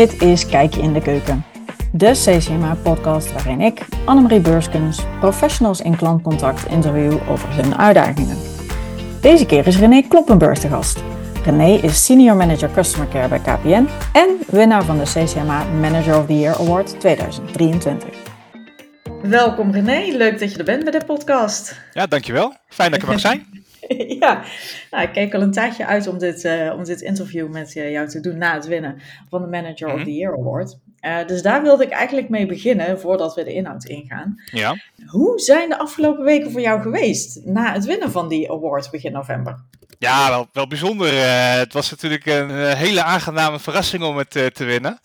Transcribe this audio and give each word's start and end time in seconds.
Dit 0.00 0.22
is 0.22 0.46
Kijkje 0.46 0.82
in 0.82 0.92
de 0.92 1.02
Keuken, 1.02 1.44
de 1.92 2.10
CCMA-podcast 2.10 3.32
waarin 3.32 3.60
ik, 3.60 3.86
Annemarie 4.04 4.40
Beurskens, 4.40 5.00
professionals 5.18 5.80
in 5.80 5.96
klantcontact 5.96 6.66
interview 6.66 7.30
over 7.30 7.54
hun 7.54 7.76
uitdagingen. 7.76 8.36
Deze 9.20 9.46
keer 9.46 9.66
is 9.66 9.78
René 9.78 10.02
Kloppenburg 10.02 10.58
de 10.58 10.68
gast. 10.68 11.02
René 11.44 11.78
is 11.82 12.04
Senior 12.04 12.36
Manager 12.36 12.70
Customer 12.70 13.08
Care 13.08 13.28
bij 13.28 13.38
KPN 13.38 13.88
en 14.12 14.38
winnaar 14.46 14.84
van 14.84 14.98
de 14.98 15.04
CCMA 15.04 15.64
Manager 15.64 16.18
of 16.18 16.26
the 16.26 16.38
Year 16.38 16.58
Award 16.58 17.00
2023. 17.00 18.08
Welkom 19.22 19.70
René, 19.70 20.16
leuk 20.16 20.38
dat 20.38 20.52
je 20.52 20.58
er 20.58 20.64
bent 20.64 20.82
bij 20.82 20.98
de 20.98 21.04
podcast. 21.04 21.80
Ja, 21.92 22.06
dankjewel. 22.06 22.54
Fijn 22.68 22.90
dat 22.90 23.00
ik 23.00 23.06
er 23.06 23.12
mag 23.12 23.20
zijn. 23.20 23.64
ja, 24.20 24.42
nou, 24.90 25.02
ik 25.02 25.12
keek 25.12 25.34
al 25.34 25.40
een 25.40 25.52
tijdje 25.52 25.86
uit 25.86 26.06
om 26.06 26.18
dit, 26.18 26.44
uh, 26.44 26.72
om 26.76 26.84
dit 26.84 27.00
interview 27.00 27.48
met 27.48 27.74
uh, 27.76 27.90
jou 27.90 28.08
te 28.08 28.20
doen 28.20 28.38
na 28.38 28.54
het 28.54 28.66
winnen 28.66 29.00
van 29.28 29.42
de 29.42 29.48
Manager 29.48 29.86
of 29.86 29.94
the 29.94 30.10
mhm. 30.10 30.10
Year 30.10 30.38
Award. 30.38 30.78
Uh, 31.00 31.26
dus 31.26 31.42
daar 31.42 31.62
wilde 31.62 31.84
ik 31.84 31.90
eigenlijk 31.90 32.28
mee 32.28 32.46
beginnen 32.46 33.00
voordat 33.00 33.34
we 33.34 33.44
de 33.44 33.52
inhoud 33.52 33.84
ingaan. 33.84 34.42
Ja. 34.44 34.76
Hoe 35.06 35.38
zijn 35.38 35.68
de 35.68 35.78
afgelopen 35.78 36.24
weken 36.24 36.50
voor 36.50 36.60
jou 36.60 36.82
geweest 36.82 37.40
na 37.44 37.72
het 37.72 37.84
winnen 37.84 38.10
van 38.10 38.28
die 38.28 38.50
award 38.50 38.90
begin 38.90 39.12
november? 39.12 39.64
Ja, 39.98 40.28
wel, 40.28 40.48
wel 40.52 40.66
bijzonder. 40.66 41.12
het 41.58 41.72
was 41.72 41.90
natuurlijk 41.90 42.26
een 42.26 42.76
hele 42.76 43.02
aangename 43.02 43.58
verrassing 43.58 44.02
om 44.02 44.16
het 44.16 44.30
te 44.30 44.64
winnen. 44.64 45.00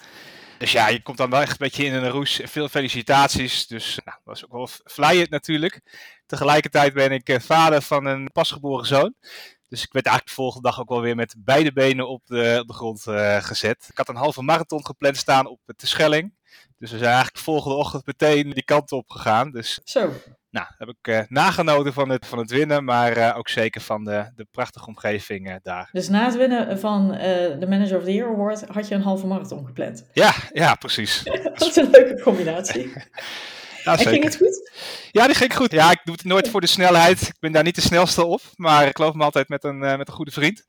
Dus 0.58 0.72
ja, 0.72 0.88
je 0.88 1.02
komt 1.02 1.18
dan 1.18 1.30
wel 1.30 1.42
echt 1.42 1.52
een 1.52 1.58
beetje 1.58 1.86
in 1.86 1.94
een 1.94 2.10
roes. 2.10 2.42
Veel 2.44 2.68
felicitaties. 2.68 3.68
Dus 3.68 4.00
nou, 4.04 4.18
dat 4.18 4.26
was 4.34 4.46
ook 4.46 4.52
wel 4.52 4.68
vlijend 4.84 5.30
natuurlijk. 5.30 5.82
Tegelijkertijd 6.26 6.94
ben 6.94 7.12
ik 7.12 7.30
eh, 7.30 7.40
vader 7.40 7.82
van 7.82 8.06
een 8.06 8.32
pasgeboren 8.32 8.86
zoon. 8.86 9.14
Dus 9.68 9.84
ik 9.84 9.94
werd 9.94 10.06
eigenlijk 10.06 10.36
de 10.36 10.42
volgende 10.42 10.68
dag 10.70 10.80
ook 10.80 10.90
wel 10.90 11.02
weer 11.02 11.16
met 11.16 11.36
beide 11.38 11.74
benen 11.74 12.10
op 12.10 12.22
de, 12.26 12.58
op 12.62 12.68
de 12.68 12.74
grond 12.74 13.06
uh, 13.08 13.44
gezet. 13.44 13.88
Ik 13.90 13.98
had 13.98 14.10
een 14.10 14.16
halve 14.16 14.42
marathon 14.42 14.86
gepland 14.86 15.18
staan 15.18 15.48
op 15.48 15.60
de 15.66 15.88
Schelling. 15.88 16.34
Dus 16.78 16.92
we 16.92 16.98
zijn 16.98 17.10
eigenlijk 17.10 17.36
de 17.36 17.44
volgende 17.44 17.78
ochtend 17.78 18.06
meteen 18.06 18.50
die 18.50 18.64
kant 18.64 18.92
op 18.92 19.10
gegaan. 19.10 19.52
Dus 19.52 19.80
Zo. 19.84 20.14
Nou, 20.56 20.68
heb 20.78 20.90
ik 20.90 21.08
uh, 21.08 21.20
nagenoten 21.28 21.94
van 21.94 22.10
het, 22.10 22.26
van 22.26 22.38
het 22.38 22.52
winnen, 22.52 22.84
maar 22.84 23.18
uh, 23.18 23.38
ook 23.38 23.50
zeker 23.50 23.82
van 23.82 24.04
de, 24.04 24.32
de 24.36 24.48
prachtige 24.52 24.88
omgeving 24.88 25.50
uh, 25.50 25.56
daar. 25.64 25.90
Dus 25.92 26.10
na 26.10 26.26
het 26.26 26.36
winnen 26.36 26.80
van 26.80 27.08
de 27.60 27.66
Manager 27.70 27.98
of 27.98 28.04
the 28.04 28.14
Year 28.14 28.30
Award 28.30 28.68
had 28.68 28.88
je 28.88 28.96
een 28.96 29.02
halve 29.02 29.28
marathon 29.28 29.66
gepland? 29.66 30.06
Ja, 30.14 30.34
ja 30.54 30.76
precies. 30.76 31.24
dat 31.44 31.62
is 31.62 31.76
een 31.76 31.90
leuke 31.90 32.22
combinatie. 32.22 32.94
Ja, 33.84 33.98
ging 33.98 34.24
het 34.24 34.36
goed? 34.36 34.72
Ja, 35.12 35.26
die 35.26 35.36
ging 35.36 35.56
goed. 35.56 35.72
Ja, 35.72 35.92
ik 35.92 36.02
doe 36.04 36.16
het 36.16 36.24
nooit 36.24 36.50
voor 36.50 36.62
de 36.62 36.68
snelheid. 36.68 37.22
Ik 37.22 37.40
ben 37.40 37.52
daar 37.52 37.64
niet 37.64 37.76
de 37.76 37.82
snelste 37.82 38.26
op. 38.26 38.42
Maar 38.56 38.88
ik 38.88 38.98
loop 38.98 39.16
me 39.16 39.24
altijd 39.24 39.50
met 39.50 39.64
een, 39.64 39.80
met 39.80 40.08
een 40.08 40.14
goede 40.14 40.32
vriend. 40.32 40.64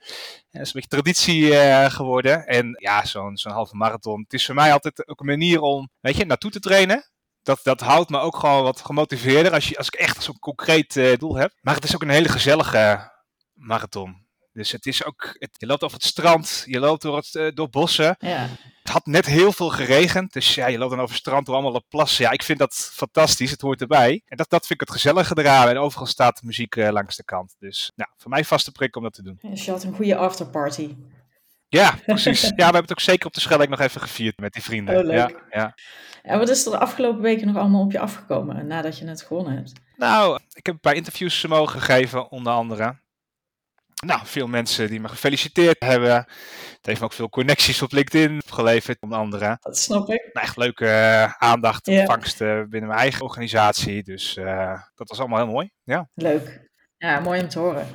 dat 0.50 0.62
is 0.62 0.67
een 0.67 0.73
beetje 0.73 0.89
traditie 0.89 1.53
geworden. 1.91 2.47
En 2.47 2.77
ja, 2.81 3.05
zo'n 3.05 3.37
zo'n 3.37 3.53
halve 3.53 3.77
marathon. 3.77 4.21
Het 4.21 4.33
is 4.33 4.47
voor 4.47 4.55
mij 4.55 4.73
altijd 4.73 5.09
ook 5.09 5.21
een 5.21 5.27
manier 5.27 5.61
om, 5.61 5.91
weet 6.00 6.17
je, 6.17 6.25
naartoe 6.25 6.50
te 6.50 6.61
trainen 6.61 7.11
dat, 7.47 7.61
dat 7.62 7.80
houdt 7.80 8.11
me 8.11 8.19
ook 8.19 8.36
gewoon 8.36 8.62
wat 8.62 8.80
gemotiveerder 8.80 9.52
als, 9.52 9.69
je, 9.69 9.78
als 9.78 9.86
ik 9.86 9.94
echt 9.94 10.22
zo'n 10.22 10.39
concreet 10.39 10.97
uh, 10.97 11.16
doel 11.16 11.36
heb. 11.36 11.53
Maar 11.61 11.75
het 11.75 11.84
is 11.84 11.94
ook 11.94 12.03
een 12.03 12.08
hele 12.08 12.28
gezellige 12.28 13.12
marathon. 13.53 14.25
Dus 14.53 14.72
het 14.72 14.86
is 14.86 15.05
ook, 15.05 15.36
het, 15.38 15.50
je 15.53 15.66
loopt 15.66 15.83
over 15.83 15.97
het 15.97 16.06
strand, 16.06 16.64
je 16.66 16.78
loopt 16.78 17.03
door, 17.03 17.16
het, 17.16 17.34
uh, 17.34 17.50
door 17.55 17.69
bossen. 17.69 18.16
Ja. 18.19 18.48
Het 18.83 18.94
had 18.94 19.06
net 19.06 19.27
heel 19.27 19.53
veel 19.53 19.69
geregend, 19.69 20.33
dus 20.33 20.55
ja, 20.55 20.66
je 20.66 20.78
loopt 20.78 20.91
dan 20.91 21.00
over 21.00 21.14
het 21.14 21.25
strand 21.25 21.47
door 21.47 21.55
allemaal 21.55 21.83
plassen. 21.88 22.25
Ja, 22.25 22.30
ik 22.30 22.42
vind 22.42 22.58
dat 22.58 22.91
fantastisch, 22.92 23.50
het 23.50 23.60
hoort 23.60 23.81
erbij. 23.81 24.22
En 24.27 24.36
dat, 24.36 24.50
dat 24.50 24.66
vind 24.66 24.81
ik 24.81 24.88
het 24.88 24.97
gezellige 24.97 25.38
eraan. 25.38 25.69
En 25.69 25.78
overal 25.78 26.06
staat 26.06 26.42
muziek 26.42 26.77
uh, 26.77 26.88
langs 26.91 27.16
de 27.16 27.25
kant. 27.25 27.56
Dus 27.58 27.92
nou, 27.94 28.10
voor 28.16 28.31
mij 28.31 28.44
vaste 28.44 28.72
prik 28.72 28.97
om 28.97 29.03
dat 29.03 29.12
te 29.12 29.22
doen. 29.22 29.38
Dus 29.41 29.64
je 29.64 29.70
had 29.70 29.83
een 29.83 29.94
goede 29.94 30.16
afterparty. 30.16 30.94
Ja, 31.69 31.95
precies. 32.06 32.42
Ja, 32.42 32.55
we 32.55 32.62
hebben 32.62 32.83
het 32.83 32.91
ook 32.91 33.00
zeker 33.00 33.27
op 33.27 33.34
de 33.34 33.41
Schelling 33.41 33.71
nog 33.71 33.81
even 33.81 34.00
gevierd 34.00 34.38
met 34.38 34.53
die 34.53 34.62
vrienden. 34.62 34.99
Oh, 34.99 35.04
leuk. 35.04 35.15
Ja, 35.28 35.31
ja. 35.50 35.75
En 36.22 36.38
wat 36.38 36.49
is 36.49 36.65
er 36.65 36.71
de 36.71 36.78
afgelopen 36.78 37.22
weken 37.22 37.47
nog 37.47 37.56
allemaal 37.56 37.82
op 37.82 37.93
je 37.93 37.99
afgekomen 37.99 38.66
nadat 38.66 38.99
je 38.99 39.06
het 39.06 39.22
gewonnen 39.22 39.54
hebt? 39.54 39.72
Nou, 39.97 40.41
ik 40.53 40.66
heb 40.66 40.75
een 40.75 40.81
paar 40.81 40.94
interviews 40.94 41.47
mogen 41.47 41.81
geven, 41.81 42.31
onder 42.31 42.53
andere. 42.53 43.04
Nou, 44.04 44.21
veel 44.25 44.47
mensen 44.47 44.88
die 44.88 45.00
me 45.00 45.09
gefeliciteerd 45.09 45.77
hebben. 45.78 46.10
Het 46.10 46.87
heeft 46.87 47.00
me 47.00 47.04
ook 47.04 47.12
veel 47.12 47.28
connecties 47.28 47.83
op 47.83 47.93
LinkedIn 47.93 48.43
geleverd, 48.47 49.00
onder 49.00 49.19
andere. 49.19 49.56
Dat 49.60 49.78
snap 49.78 50.09
ik. 50.09 50.31
Nou, 50.33 50.47
echt 50.47 50.56
leuke 50.56 50.84
uh, 50.84 51.33
aandacht, 51.38 51.88
ontvangst 51.88 52.38
binnen 52.38 52.87
mijn 52.87 52.91
eigen 52.91 53.22
organisatie. 53.22 54.03
Dus 54.03 54.37
uh, 54.37 54.81
dat 54.94 55.09
was 55.09 55.19
allemaal 55.19 55.38
heel 55.38 55.53
mooi. 55.53 55.71
Ja. 55.84 56.09
Leuk. 56.15 56.66
Ja, 56.99 57.21
mooi 57.21 57.41
om 57.41 57.49
te 57.49 57.59
horen. 57.59 57.87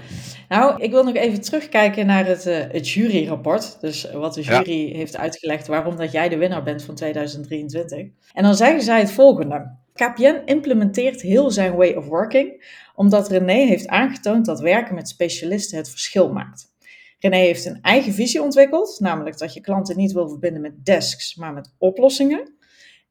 Nou, 0.50 0.82
ik 0.82 0.92
wil 0.92 1.04
nog 1.04 1.16
even 1.16 1.42
terugkijken 1.42 2.06
naar 2.06 2.26
het, 2.26 2.46
uh, 2.46 2.58
het 2.58 2.90
juryrapport. 2.90 3.82
Dus 3.82 4.12
wat 4.12 4.34
de 4.34 4.42
jury 4.42 4.96
heeft 4.96 5.18
uitgelegd 5.18 5.68
waarom 5.68 5.96
dat 5.96 6.12
jij 6.12 6.30
de 6.30 6.38
winnaar 6.38 6.64
bent 6.64 6.84
van 6.84 6.96
2023. 6.96 8.08
En 8.34 8.44
dan 8.44 8.56
zeggen 8.56 8.82
zij 8.82 9.00
het 9.00 9.12
volgende. 9.12 9.78
KPN 9.94 10.42
implementeert 10.46 11.22
heel 11.22 11.52
zijn 11.52 11.76
way 11.76 11.94
of 11.94 12.06
working, 12.06 12.66
omdat 12.96 13.30
René 13.30 13.54
heeft 13.66 13.88
aangetoond 13.88 14.46
dat 14.46 14.60
werken 14.60 14.96
met 14.96 15.08
specialisten 15.08 15.78
het 15.78 15.90
verschil 15.90 16.34
maakt. 16.34 16.74
René 17.20 17.38
heeft 17.38 17.66
een 17.66 17.82
eigen 17.82 18.14
visie 18.14 18.42
ontwikkeld, 18.42 19.00
namelijk 19.00 19.38
dat 19.38 19.54
je 19.54 19.62
klanten 19.62 19.98
niet 19.98 20.12
wil 20.12 20.30
verbinden 20.30 20.62
met 20.62 20.86
desks, 20.86 21.36
maar 21.36 21.54
met 21.54 21.74
oplossingen. 21.78 22.54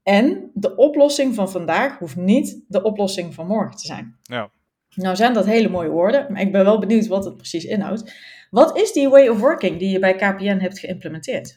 En 0.02 0.50
de 0.54 0.76
oplossing 0.76 1.34
van 1.34 1.50
vandaag 1.50 1.98
hoeft 1.98 2.16
niet 2.16 2.64
de 2.68 2.82
oplossing 2.82 3.34
van 3.34 3.46
morgen 3.46 3.76
te 3.76 3.86
zijn. 3.86 4.18
Ja. 4.22 4.50
Nou 4.94 5.16
zijn 5.16 5.32
dat 5.32 5.46
hele 5.46 5.68
mooie 5.68 5.88
woorden, 5.88 6.32
maar 6.32 6.40
ik 6.40 6.52
ben 6.52 6.64
wel 6.64 6.78
benieuwd 6.78 7.06
wat 7.06 7.24
het 7.24 7.36
precies 7.36 7.64
inhoudt. 7.64 8.14
Wat 8.50 8.76
is 8.76 8.92
die 8.92 9.08
way 9.08 9.28
of 9.28 9.38
working 9.38 9.78
die 9.78 9.90
je 9.90 9.98
bij 9.98 10.14
KPN 10.14 10.58
hebt 10.58 10.78
geïmplementeerd? 10.78 11.56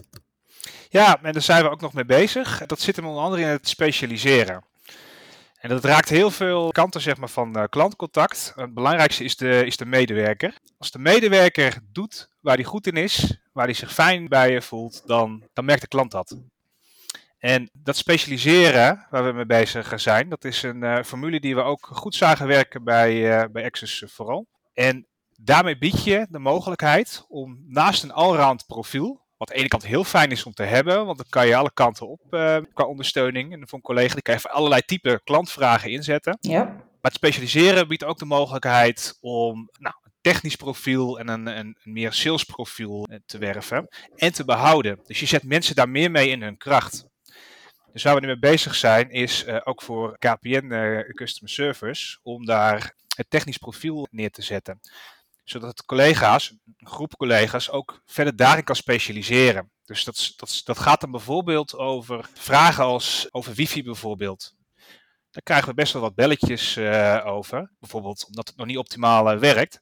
Ja, 0.90 1.20
en 1.22 1.34
daar 1.34 1.42
zijn 1.42 1.64
we 1.64 1.70
ook 1.70 1.82
nog 1.82 1.94
mee 1.94 2.06
bezig. 2.06 2.66
Dat 2.66 2.80
zit 2.80 2.96
hem 2.96 3.06
onder 3.06 3.24
andere 3.24 3.42
in 3.42 3.48
het 3.48 3.68
specialiseren. 3.68 4.64
En 5.64 5.70
dat 5.70 5.84
raakt 5.84 6.10
heel 6.10 6.32
veel 6.32 6.70
kanten 6.72 7.02
zeg 7.02 7.18
maar, 7.18 7.30
van 7.30 7.58
uh, 7.58 7.64
klantcontact. 7.70 8.54
Het 8.56 8.74
belangrijkste 8.74 9.24
is 9.24 9.36
de, 9.36 9.66
is 9.66 9.78
de 9.78 9.86
medewerker. 9.86 10.58
Als 10.78 10.92
de 10.92 11.00
medewerker 11.00 11.78
doet 11.92 12.30
waar 12.40 12.56
hij 12.56 12.64
goed 12.64 12.88
in 12.88 12.96
is, 12.96 13.38
waar 13.54 13.66
hij 13.66 13.74
zich 13.74 13.94
fijn 13.94 14.28
bij 14.28 14.52
je 14.52 14.62
voelt, 14.62 15.04
dan, 15.06 15.48
dan 15.54 15.66
merkt 15.66 15.82
de 15.82 15.88
klant 15.88 16.12
dat. 16.12 16.38
En 17.44 17.70
dat 17.74 17.98
specialiseren 17.98 19.08
waar 19.09 19.26
we 19.26 19.31
mee 19.31 19.46
bezig 19.46 20.00
zijn, 20.00 20.30
dat 20.30 20.46
is 20.46 20.64
een 20.64 20.84
uh, 20.84 21.04
formule 21.04 21.40
die 21.40 21.56
we 21.56 21.62
ook 21.62 21.86
goed 21.92 22.16
zagen 22.16 22.48
werken 22.48 22.84
bij, 22.84 23.14
uh, 23.14 23.44
bij 23.52 23.66
Access 23.66 24.04
vooral. 24.08 24.48
En 24.74 25.08
daarmee 25.36 25.78
bied 25.78 26.03
je 26.03 26.28
de 26.30 26.40
mogelijkheid 26.40 27.26
om 27.28 27.64
naast 27.68 28.03
een 28.03 28.12
allround 28.12 28.66
profiel, 28.66 29.22
wat 29.38 29.50
aan 29.50 29.56
de 29.56 29.59
ene 29.59 29.68
kant 29.68 29.86
heel 29.86 30.03
fijn 30.03 30.32
is 30.32 30.44
om 30.44 30.53
te 30.53 30.64
hebben, 30.64 31.06
want 31.06 31.18
dan 31.18 31.26
kan 31.30 31.48
je 31.48 31.56
alle 31.56 31.74
kanten 31.74 32.08
op 32.08 32.22
uh, 32.30 32.58
qua 32.74 32.86
ondersteuning. 32.86 33.53
En 33.53 33.68
voor 33.68 33.78
een 33.78 33.84
collega 33.84 34.14
die 34.14 34.22
kan 34.22 34.34
je 34.34 34.40
voor 34.40 34.52
allerlei 34.52 34.82
type 34.82 35.22
klantvragen 35.24 35.92
inzetten. 35.92 36.38
Ja. 36.40 36.64
Maar 36.64 37.12
het 37.12 37.14
specialiseren 37.14 37.88
biedt 37.88 38.03
ook 38.03 38.18
de 38.20 38.26
mogelijkheid 38.26 39.18
om 39.22 39.70
nou, 39.80 39.96
een 40.03 40.14
technisch 40.22 40.56
profiel 40.56 41.20
en 41.20 41.28
een, 41.28 41.48
een, 41.48 41.78
een 41.84 41.94
meer 41.94 42.14
sales 42.14 42.44
profiel 42.44 43.08
te 43.26 43.38
werven 43.38 43.88
en 44.16 44.34
te 44.34 44.46
behouden. 44.46 45.00
Dus 45.06 45.20
je 45.20 45.26
zet 45.26 45.44
mensen 45.44 45.76
daar 45.76 45.90
meer 45.90 46.12
mee 46.12 46.30
in 46.30 46.42
hun 46.42 46.58
kracht. 46.58 47.12
Dus 47.94 48.04
waar 48.04 48.16
we 48.16 48.22
nu 48.22 48.28
mee 48.28 48.40
bezig 48.40 48.76
zijn, 48.76 49.09
is 49.09 49.46
uh, 49.46 49.62
ook 49.64 49.81
voor 49.81 50.18
KPN 50.18 50.66
uh, 50.66 51.00
eh, 51.00 51.09
Customer 51.09 51.52
Service, 51.52 52.20
om 52.24 52.46
daar 52.46 52.96
het 53.16 53.30
technisch 53.30 53.58
profiel 53.58 54.08
neer 54.12 54.31
te 54.31 54.42
zetten. 54.42 54.80
Zodat 55.44 55.86
collega's, 55.86 56.50
een 56.50 56.88
groep 56.88 57.16
collega's, 57.18 57.70
ook 57.70 58.02
verder 58.06 58.36
daarin 58.36 58.64
kan 58.64 58.76
specialiseren. 58.76 59.72
Dus 59.86 60.03
dat, 60.03 60.34
dat, 60.64 60.80
gaat 60.80 61.02
dan 61.02 61.12
bijvoorbeeld 61.12 61.76
over 61.76 62.30
vragen 62.34 62.84
als 62.84 63.28
over 63.32 63.53
wifi 63.53 63.84
bijvoorbeeld. 63.84 64.56
Daar 65.32 65.44
krijgen 65.44 65.68
we 65.68 65.74
best 65.74 65.94
wel 65.94 66.02
wat 66.02 66.16
belletjes 66.16 66.78
uh, 66.78 67.22
over. 67.26 67.72
Bijvoorbeeld 67.80 68.26
omdat 68.28 68.48
het 68.48 68.58
nog 68.58 68.67
niet 68.67 68.78
optimaal 68.78 69.40
werkt. 69.40 69.82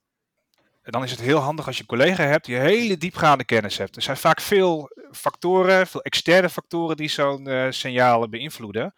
En 0.81 0.91
dan 0.91 1.03
is 1.03 1.11
het 1.11 1.21
heel 1.21 1.37
handig 1.37 1.67
als 1.67 1.75
je 1.75 1.81
een 1.81 1.97
collega 1.97 2.23
hebt 2.23 2.45
die 2.45 2.55
hele 2.55 2.97
diepgaande 2.97 3.45
kennis 3.45 3.77
hebt. 3.77 3.95
Er 3.95 4.01
zijn 4.01 4.17
vaak 4.17 4.41
veel 4.41 4.89
factoren, 5.11 5.87
veel 5.87 6.01
externe 6.01 6.49
factoren 6.49 6.97
die 6.97 7.09
zo'n 7.09 7.49
uh, 7.49 7.65
signaal 7.69 8.29
beïnvloeden. 8.29 8.93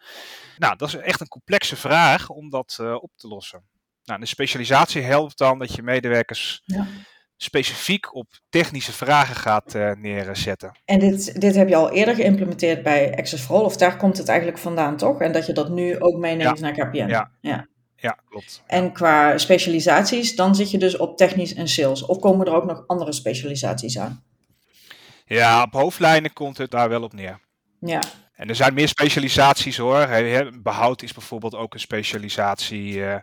Nou, 0.58 0.76
dat 0.76 0.88
is 0.88 0.94
echt 0.94 1.20
een 1.20 1.28
complexe 1.28 1.76
vraag 1.76 2.28
om 2.28 2.50
dat 2.50 2.78
uh, 2.80 2.94
op 2.94 3.10
te 3.16 3.28
lossen. 3.28 3.64
Nou, 4.04 4.20
de 4.20 4.26
specialisatie 4.26 5.02
helpt 5.02 5.38
dan 5.38 5.58
dat 5.58 5.74
je 5.74 5.82
medewerkers 5.82 6.62
ja. 6.64 6.86
specifiek 7.36 8.14
op 8.14 8.26
technische 8.48 8.92
vragen 8.92 9.36
gaat 9.36 9.74
uh, 9.74 9.92
neerzetten. 9.92 10.78
En 10.84 10.98
dit, 10.98 11.40
dit 11.40 11.54
heb 11.54 11.68
je 11.68 11.76
al 11.76 11.90
eerder 11.90 12.14
geïmplementeerd 12.14 12.82
bij 12.82 13.16
Access 13.16 13.44
for 13.44 13.56
All, 13.56 13.64
of 13.64 13.76
daar 13.76 13.96
komt 13.96 14.18
het 14.18 14.28
eigenlijk 14.28 14.58
vandaan, 14.58 14.96
toch? 14.96 15.20
En 15.20 15.32
dat 15.32 15.46
je 15.46 15.52
dat 15.52 15.68
nu 15.68 16.00
ook 16.00 16.18
meeneemt 16.18 16.58
ja. 16.58 16.72
naar 16.72 16.88
KPN. 16.88 17.06
Ja. 17.06 17.30
ja. 17.40 17.66
Ja, 18.04 18.18
klopt. 18.28 18.62
En 18.66 18.92
qua 18.92 19.38
specialisaties, 19.38 20.36
dan 20.36 20.54
zit 20.54 20.70
je 20.70 20.78
dus 20.78 20.96
op 20.96 21.16
technisch 21.16 21.54
en 21.54 21.68
sales. 21.68 22.04
Of 22.04 22.18
komen 22.18 22.46
er 22.46 22.54
ook 22.54 22.64
nog 22.64 22.84
andere 22.86 23.12
specialisaties 23.12 23.98
aan? 23.98 24.24
Ja, 25.26 25.62
op 25.62 25.72
hoofdlijnen 25.72 26.32
komt 26.32 26.58
het 26.58 26.70
daar 26.70 26.88
wel 26.88 27.02
op 27.02 27.12
neer. 27.12 27.40
Ja. 27.80 28.02
En 28.34 28.48
er 28.48 28.54
zijn 28.54 28.74
meer 28.74 28.88
specialisaties 28.88 29.76
hoor. 29.76 30.08
Behoud 30.62 31.02
is 31.02 31.12
bijvoorbeeld 31.12 31.54
ook 31.54 31.74
een 31.74 31.80
specialisatie. 31.80 32.92
Uh, 32.92 33.16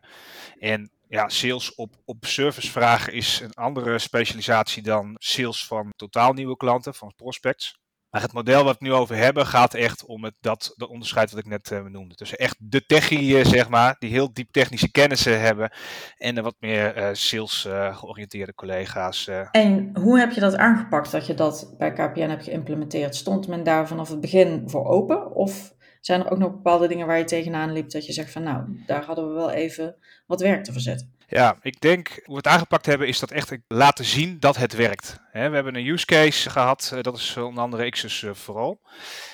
en 0.59 0.91
ja, 1.07 1.29
sales 1.29 1.75
op, 1.75 1.95
op 2.05 2.25
servicevragen 2.25 3.13
is 3.13 3.39
een 3.39 3.53
andere 3.53 3.99
specialisatie 3.99 4.83
dan 4.83 5.15
sales 5.17 5.65
van 5.67 5.93
totaal 5.95 6.33
nieuwe 6.33 6.57
klanten, 6.57 6.93
van 6.93 7.13
prospects. 7.15 7.80
Maar 8.11 8.21
het 8.21 8.33
model 8.33 8.63
wat 8.63 8.65
we 8.65 8.69
het 8.69 8.81
nu 8.81 8.93
over 8.93 9.15
hebben 9.15 9.45
gaat 9.45 9.73
echt 9.73 10.05
om 10.05 10.23
het, 10.23 10.33
dat, 10.41 10.73
dat 10.75 10.89
onderscheid 10.89 11.31
wat 11.31 11.39
ik 11.39 11.45
net 11.45 11.71
uh, 11.71 11.85
noemde. 11.85 12.15
Dus 12.15 12.35
echt 12.35 12.55
de 12.59 12.85
techie, 12.85 13.45
zeg 13.45 13.69
maar, 13.69 13.95
die 13.99 14.09
heel 14.09 14.33
diep 14.33 14.51
technische 14.51 14.91
kennissen 14.91 15.41
hebben. 15.41 15.71
En 16.17 16.35
de 16.35 16.41
wat 16.41 16.55
meer 16.59 16.97
uh, 16.97 17.09
sales 17.11 17.67
georiënteerde 17.91 18.53
collega's. 18.53 19.29
En 19.51 19.89
hoe 19.93 20.19
heb 20.19 20.31
je 20.31 20.39
dat 20.39 20.55
aangepakt 20.55 21.11
dat 21.11 21.25
je 21.25 21.33
dat 21.33 21.75
bij 21.77 21.93
KPN 21.93 22.29
hebt 22.29 22.43
geïmplementeerd? 22.43 23.15
Stond 23.15 23.47
men 23.47 23.63
daar 23.63 23.87
vanaf 23.87 24.09
het 24.09 24.21
begin 24.21 24.63
voor 24.69 24.85
open? 24.85 25.35
Of 25.35 25.73
zijn 26.01 26.23
er 26.23 26.31
ook 26.31 26.37
nog 26.37 26.51
bepaalde 26.51 26.87
dingen 26.87 27.07
waar 27.07 27.17
je 27.17 27.23
tegenaan 27.23 27.71
liep 27.71 27.89
dat 27.89 28.05
je 28.05 28.13
zegt 28.13 28.31
van 28.31 28.43
nou, 28.43 28.83
daar 28.85 29.03
hadden 29.03 29.27
we 29.27 29.33
wel 29.33 29.51
even 29.51 29.95
wat 30.27 30.41
werk 30.41 30.63
te 30.63 30.71
verzetten? 30.71 31.13
Ja, 31.33 31.57
ik 31.61 31.81
denk 31.81 32.07
hoe 32.07 32.21
we 32.25 32.35
het 32.35 32.47
aangepakt 32.47 32.85
hebben 32.85 33.07
is 33.07 33.19
dat 33.19 33.31
echt 33.31 33.57
laten 33.67 34.05
zien 34.05 34.39
dat 34.39 34.57
het 34.57 34.73
werkt. 34.73 35.19
we 35.31 35.39
hebben 35.39 35.75
een 35.75 35.85
use 35.85 36.05
case 36.05 36.49
gehad, 36.49 36.91
eh, 36.93 37.01
dat 37.01 37.17
is 37.17 37.37
onder 37.37 37.63
andere 37.63 37.89
Xus 37.89 38.21
uh, 38.21 38.33
vooral. 38.33 38.81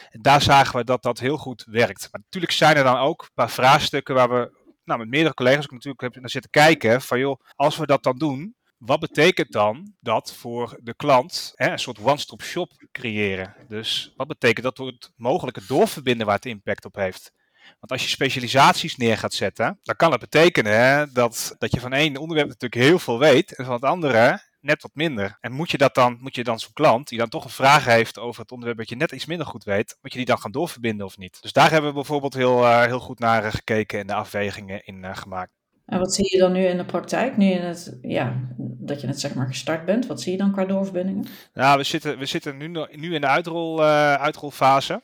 En 0.10 0.22
daar 0.22 0.42
zagen 0.42 0.76
we 0.78 0.84
dat 0.84 1.04
dat 1.04 1.20
heel 1.20 1.38
goed 1.38 1.66
werkt. 1.70 2.08
Maar 2.12 2.22
natuurlijk 2.22 2.54
zijn 2.54 2.78
er 2.78 2.84
dan 2.84 2.98
ook 2.98 3.22
een 3.22 3.34
paar 3.34 3.50
vraagstukken 3.50 4.16
waar 4.16 4.30
we 4.30 4.52
nou, 4.84 5.00
met 5.00 5.10
meerdere 5.10 5.34
collega's 5.34 5.68
natuurlijk 5.68 6.02
hebben 6.02 6.22
naar 6.22 6.30
zitten 6.30 6.52
kijken. 6.52 7.02
Van 7.02 7.20
joh, 7.20 7.42
als 7.56 7.78
we 7.78 7.86
dat 7.86 8.04
dan 8.04 8.18
doen, 8.18 8.56
wat 8.78 9.00
betekent 9.00 9.52
dan 9.52 9.94
dat 10.00 10.34
voor 10.34 10.80
de 10.82 10.96
klant 10.96 11.52
hè, 11.56 11.72
een 11.72 11.80
soort 11.80 12.00
one-stop 12.00 12.42
shop 12.42 12.72
creëren? 12.92 13.56
Dus 13.68 14.14
wat 14.16 14.28
betekent 14.28 14.66
dat 14.66 14.78
voor 14.78 14.88
het 14.88 15.12
mogelijke 15.16 15.62
doorverbinden 15.68 16.26
waar 16.26 16.36
het 16.36 16.46
impact 16.46 16.86
op 16.86 16.96
heeft? 16.96 17.32
Want 17.80 17.92
als 17.92 18.04
je 18.04 18.10
specialisaties 18.10 18.96
neer 18.96 19.18
gaat 19.18 19.34
zetten, 19.34 19.80
dan 19.84 19.96
kan 19.96 20.12
het 20.12 20.19
betekenen 20.19 20.80
hè, 20.80 21.12
dat, 21.12 21.56
dat 21.58 21.72
je 21.72 21.80
van 21.80 21.94
één 21.94 22.18
onderwerp 22.18 22.48
natuurlijk 22.48 22.81
heel 22.81 23.00
veel 23.00 23.19
weet 23.19 23.56
en 23.56 23.66
van 23.66 23.74
het 23.74 23.84
andere 23.84 24.46
net 24.62 24.81
wat 24.81 24.92
minder. 24.94 25.38
En 25.42 25.52
moet 25.52 25.72
je 25.72 25.78
dat 25.78 25.96
dan, 25.96 26.18
moet 26.22 26.36
je 26.36 26.44
dan 26.44 26.60
zo'n 26.60 26.74
klant 26.74 27.08
die 27.08 27.18
dan 27.18 27.30
toch 27.30 27.44
een 27.44 27.50
vraag 27.50 27.86
heeft 27.86 28.19
over 28.19 28.42
het 28.42 28.52
onderwerp 28.52 28.80
dat 28.80 28.90
je 28.90 28.96
net 28.96 29.12
iets 29.12 29.25
minder 29.25 29.48
goed 29.48 29.64
weet, 29.64 29.98
moet 30.02 30.12
je 30.12 30.18
die 30.18 30.28
dan 30.28 30.40
gaan 30.40 30.52
doorverbinden 30.52 31.06
of 31.06 31.18
niet? 31.18 31.38
Dus 31.42 31.54
daar 31.54 31.72
hebben 31.72 31.90
we 31.90 31.96
bijvoorbeeld 31.96 32.34
heel, 32.34 32.64
uh, 32.64 32.84
heel 32.84 33.00
goed 33.00 33.19
naar 33.19 33.46
uh, 33.46 33.52
gekeken 33.52 34.00
en 34.00 34.08
de 34.08 34.14
afwegingen 34.14 34.86
in 34.86 35.04
uh, 35.04 35.16
gemaakt. 35.16 35.52
En 35.86 36.00
wat 36.00 36.14
zie 36.14 36.31
je 36.31 36.38
dan 36.38 36.52
nu 36.52 36.66
in 36.66 36.78
de 36.78 36.86
praktijk, 36.86 37.38
nu 37.38 37.46
in 37.46 37.62
het, 37.62 37.98
ja, 38.02 38.34
dat 38.58 39.02
je 39.02 39.08
net 39.08 39.19
zeg 39.19 39.34
maar 39.34 39.48
gestart 39.48 39.86
bent? 39.86 40.06
Wat 40.06 40.22
zie 40.22 40.31
je 40.31 40.38
dan 40.38 40.52
qua 40.52 40.66
doorverbindingen? 40.66 41.25
Nou, 41.54 41.78
we 41.78 41.84
zitten, 41.84 42.18
we 42.18 42.25
zitten 42.25 42.58
nu, 42.58 42.68
nu 42.92 43.14
in 43.14 43.22
de 43.22 43.28
uitrol, 43.28 43.84
uitrolfase. 43.84 45.02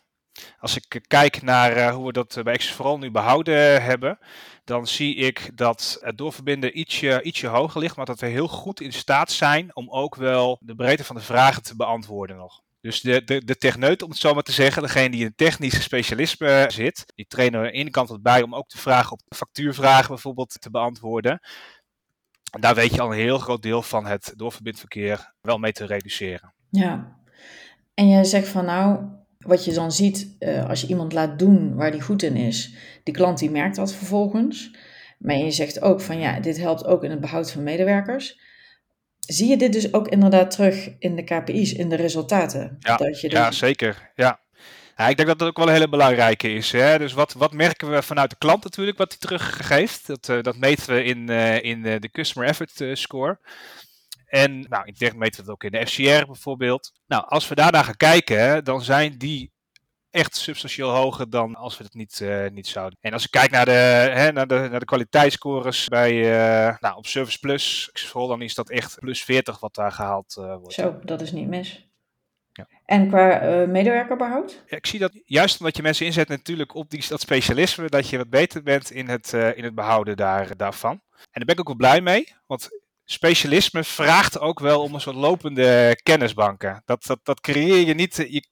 Als 0.60 0.76
ik 0.76 1.02
kijk 1.08 1.42
naar 1.42 1.72
eh, 1.72 1.94
hoe 1.94 2.06
we 2.06 2.12
dat 2.12 2.40
bij 2.44 2.54
Access 2.54 2.74
vooral 2.74 2.98
nu 2.98 3.12
behouden 3.12 3.84
hebben, 3.84 4.20
dan 4.64 4.88
zie 4.88 5.16
ik 5.16 5.58
dat 5.58 5.98
het 6.02 6.18
doorverbinden 6.18 6.80
ietsje, 6.80 7.22
ietsje 7.22 7.48
hoger 7.48 7.80
ligt, 7.80 7.96
maar 7.96 8.06
dat 8.06 8.20
we 8.20 8.28
heel 8.28 8.48
goed 8.48 8.82
in 8.82 8.94
staat 8.94 9.32
zijn 9.32 9.76
om 9.76 9.90
ook 9.90 10.16
wel 10.16 10.58
de 10.62 10.76
breedte 10.76 11.04
van 11.04 11.16
de 11.16 11.22
vragen 11.22 11.64
te 11.64 11.76
beantwoorden 11.76 12.38
nog. 12.38 12.62
Dus 12.82 13.02
de, 13.02 13.24
de, 13.24 13.46
de 13.46 13.58
techneut, 13.58 14.02
om 14.02 14.10
het 14.10 14.20
zo 14.20 14.34
maar 14.34 14.44
te 14.44 14.52
zeggen, 14.52 14.82
degene 14.82 15.10
die 15.10 15.20
in 15.20 15.26
het 15.26 15.38
technische 15.38 15.82
specialisme 15.82 16.66
zit, 16.68 17.04
die 17.16 17.26
trainen 17.28 17.60
we 17.60 17.66
aan 17.66 17.72
de 17.72 17.80
ene 17.80 17.90
kant 17.90 18.10
wat 18.10 18.22
bij 18.22 18.42
om 18.42 18.56
ook 18.56 18.70
de 18.70 18.78
vragen 18.78 19.12
op 19.12 19.22
factuurvragen 19.36 20.08
bijvoorbeeld 20.08 20.62
te 20.62 20.70
beantwoorden. 20.70 21.40
En 22.52 22.62
daar 22.62 22.76
weet 22.76 22.94
je 22.94 23.02
al 23.02 23.12
een 23.12 23.18
heel 23.18 23.38
groot 23.38 23.62
deel 23.62 23.82
van 23.82 24.06
het 24.06 24.34
doorverbindverkeer 24.36 25.34
wel 25.42 25.58
mee 25.58 25.72
te 25.72 25.86
reduceren. 25.86 26.54
Ja, 26.70 27.18
en 27.94 28.10
jij 28.10 28.24
zegt 28.24 28.48
van 28.48 28.66
nou, 28.66 29.06
wat 29.46 29.66
je 29.66 29.74
dan 29.74 29.92
ziet 29.92 30.36
uh, 30.40 30.70
als 30.70 30.82
je 30.82 30.88
iemand 30.88 31.14
laat 31.14 31.40
doen 31.40 31.76
waar 31.76 31.92
die 31.92 32.02
goed 32.02 32.24
in 32.24 32.36
is, 32.36 32.74
die 33.04 33.14
klant 33.14 33.40
die 33.40 33.52
merkt 33.52 33.76
dat 33.76 33.94
vervolgens. 33.94 34.76
Maar 35.18 35.36
je 35.36 35.52
zegt 35.52 35.82
ook 35.82 36.02
van 36.02 36.20
ja, 36.20 36.40
dit 36.40 36.58
helpt 36.58 36.86
ook 36.86 37.04
in 37.04 37.10
het 37.10 37.20
behoud 37.20 37.52
van 37.52 37.64
medewerkers. 37.64 38.40
Zie 39.20 39.48
je 39.48 39.58
dit 39.58 39.74
dus 39.74 39.94
ook 39.94 40.08
inderdaad 40.08 40.52
terug 40.52 40.90
in 41.00 41.16
de 41.16 41.24
KPI's, 41.24 41.74
in 41.74 41.90
de 41.90 41.96
resultaten? 41.96 42.78
Ja, 42.80 42.98
dat 42.98 43.22
je 43.22 43.30
ja 43.30 43.52
zeker. 43.52 44.12
Ja. 44.16 44.40
ja. 44.98 45.08
ik 45.08 45.16
denk 45.16 45.28
dat 45.28 45.40
dat 45.40 45.48
ook 45.48 45.58
wel 45.58 45.68
een 45.68 45.74
hele 45.74 45.90
belangrijke 45.90 46.54
is. 46.54 46.72
Hè? 46.72 46.98
Dus 46.98 47.14
wat, 47.14 47.34
wat 47.34 47.54
merken 47.54 47.92
we 47.92 48.02
vanuit 48.02 48.30
de 48.30 48.36
klant 48.38 48.64
natuurlijk, 48.64 48.98
wat 48.98 49.10
hij 49.10 49.20
teruggeeft? 49.20 50.08
Dat, 50.08 50.28
uh, 50.28 50.42
dat 50.42 50.58
meten 50.58 50.94
we 50.94 51.04
in, 51.04 51.30
uh, 51.30 51.64
in 51.64 51.82
de 51.82 52.10
Customer 52.12 52.50
Effort 52.50 52.84
Score. 52.94 53.40
En 54.34 54.60
nou, 54.70 54.86
intern 54.86 55.18
meten 55.18 55.36
we 55.36 55.42
het 55.42 55.52
ook 55.52 55.64
in 55.64 55.72
de 55.72 55.88
FCR 55.88 56.26
bijvoorbeeld. 56.26 56.92
Nou, 57.08 57.24
als 57.28 57.48
we 57.48 57.56
daarna 57.56 57.84
gaan 57.84 57.98
kijken, 57.98 58.64
dan 58.64 58.82
zijn 58.82 59.18
die 59.18 59.52
echt 60.10 60.36
substantieel 60.36 60.90
hoger 60.90 61.30
dan 61.30 61.56
als 61.56 61.78
we 61.78 61.84
het 61.84 61.94
niet, 61.94 62.20
uh, 62.20 62.50
niet 62.50 62.68
zouden. 62.68 62.98
En 63.02 63.14
als 63.14 63.24
ik 63.24 63.32
kijk 63.32 63.52
naar 63.52 63.66
de, 63.66 63.72
hè, 63.72 64.32
naar 64.32 64.48
de, 64.48 64.68
naar 64.72 64.80
de 64.80 64.86
kwaliteitsscores 64.86 65.88
bij, 65.88 66.14
uh, 66.14 66.78
nou, 66.80 66.96
op 66.96 67.06
Service 67.06 67.40
Plus, 67.40 67.92
dan 68.14 68.42
is 68.42 68.56
dat 68.56 68.70
echt 68.70 69.00
plus 69.00 69.24
40 69.24 69.60
wat 69.60 69.76
daar 69.76 69.92
gehaald 69.92 70.36
uh, 70.40 70.56
wordt. 70.56 70.74
Zo, 70.74 71.00
dat 71.04 71.22
is 71.22 71.32
niet 71.32 71.48
mis. 71.48 71.88
Ja. 72.52 72.68
En 72.86 73.08
qua 73.08 73.62
uh, 73.62 73.68
medewerkerbehoud? 73.68 74.64
Ja, 74.68 74.78
ik 74.78 74.86
zie 74.86 75.00
dat 75.00 75.22
juist 75.26 75.60
omdat 75.60 75.76
je 75.76 75.84
mensen 75.84 76.06
inzet 76.06 76.28
natuurlijk 76.28 76.76
op 76.76 76.90
die, 76.90 77.06
dat 77.08 77.22
specialisme, 77.22 77.90
dat 77.90 78.10
je 78.10 78.18
wat 78.18 78.30
beter 78.30 78.64
bent 78.64 78.92
in 78.92 79.10
het, 79.10 79.34
uh, 79.34 79.58
in 79.58 79.64
het 79.64 79.76
behouden 79.76 80.18
daar, 80.18 80.58
daarvan. 80.58 81.02
En 81.12 81.46
daar 81.46 81.46
ben 81.46 81.56
ik 81.56 81.60
ook 81.60 81.68
wel 81.68 81.76
blij 81.76 82.02
mee, 82.02 82.36
want 82.46 82.70
specialisme 83.06 83.84
vraagt 83.84 84.40
ook 84.40 84.60
wel 84.60 84.82
om 84.82 84.94
een 84.94 85.02
soort 85.02 85.16
lopende 85.16 86.00
kennisbanken. 86.04 86.82
Dat, 86.86 87.06
dat, 87.06 87.20
dat 87.24 87.42
creëer 87.42 87.88
je 87.88 87.94
niet. 87.94 88.16
Je, 88.16 88.48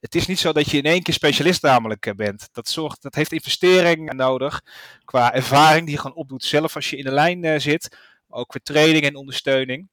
het 0.00 0.14
is 0.14 0.26
niet 0.26 0.38
zo 0.38 0.52
dat 0.52 0.70
je 0.70 0.76
in 0.76 0.84
één 0.84 1.02
keer 1.02 1.14
specialist 1.14 1.62
namelijk 1.62 2.06
eh, 2.06 2.14
bent. 2.14 2.48
Dat, 2.52 2.68
zorgt, 2.68 3.02
dat 3.02 3.14
heeft 3.14 3.32
investering 3.32 4.12
nodig 4.12 4.62
qua 5.04 5.34
ervaring 5.34 5.84
die 5.84 5.94
je 5.94 6.00
gewoon 6.00 6.16
opdoet 6.16 6.44
zelf 6.44 6.74
als 6.74 6.90
je 6.90 6.96
in 6.96 7.04
de 7.04 7.12
lijn 7.12 7.44
uh, 7.44 7.58
zit. 7.58 7.96
Ook 8.28 8.52
voor 8.52 8.60
training 8.60 9.04
en 9.04 9.16
ondersteuning. 9.16 9.88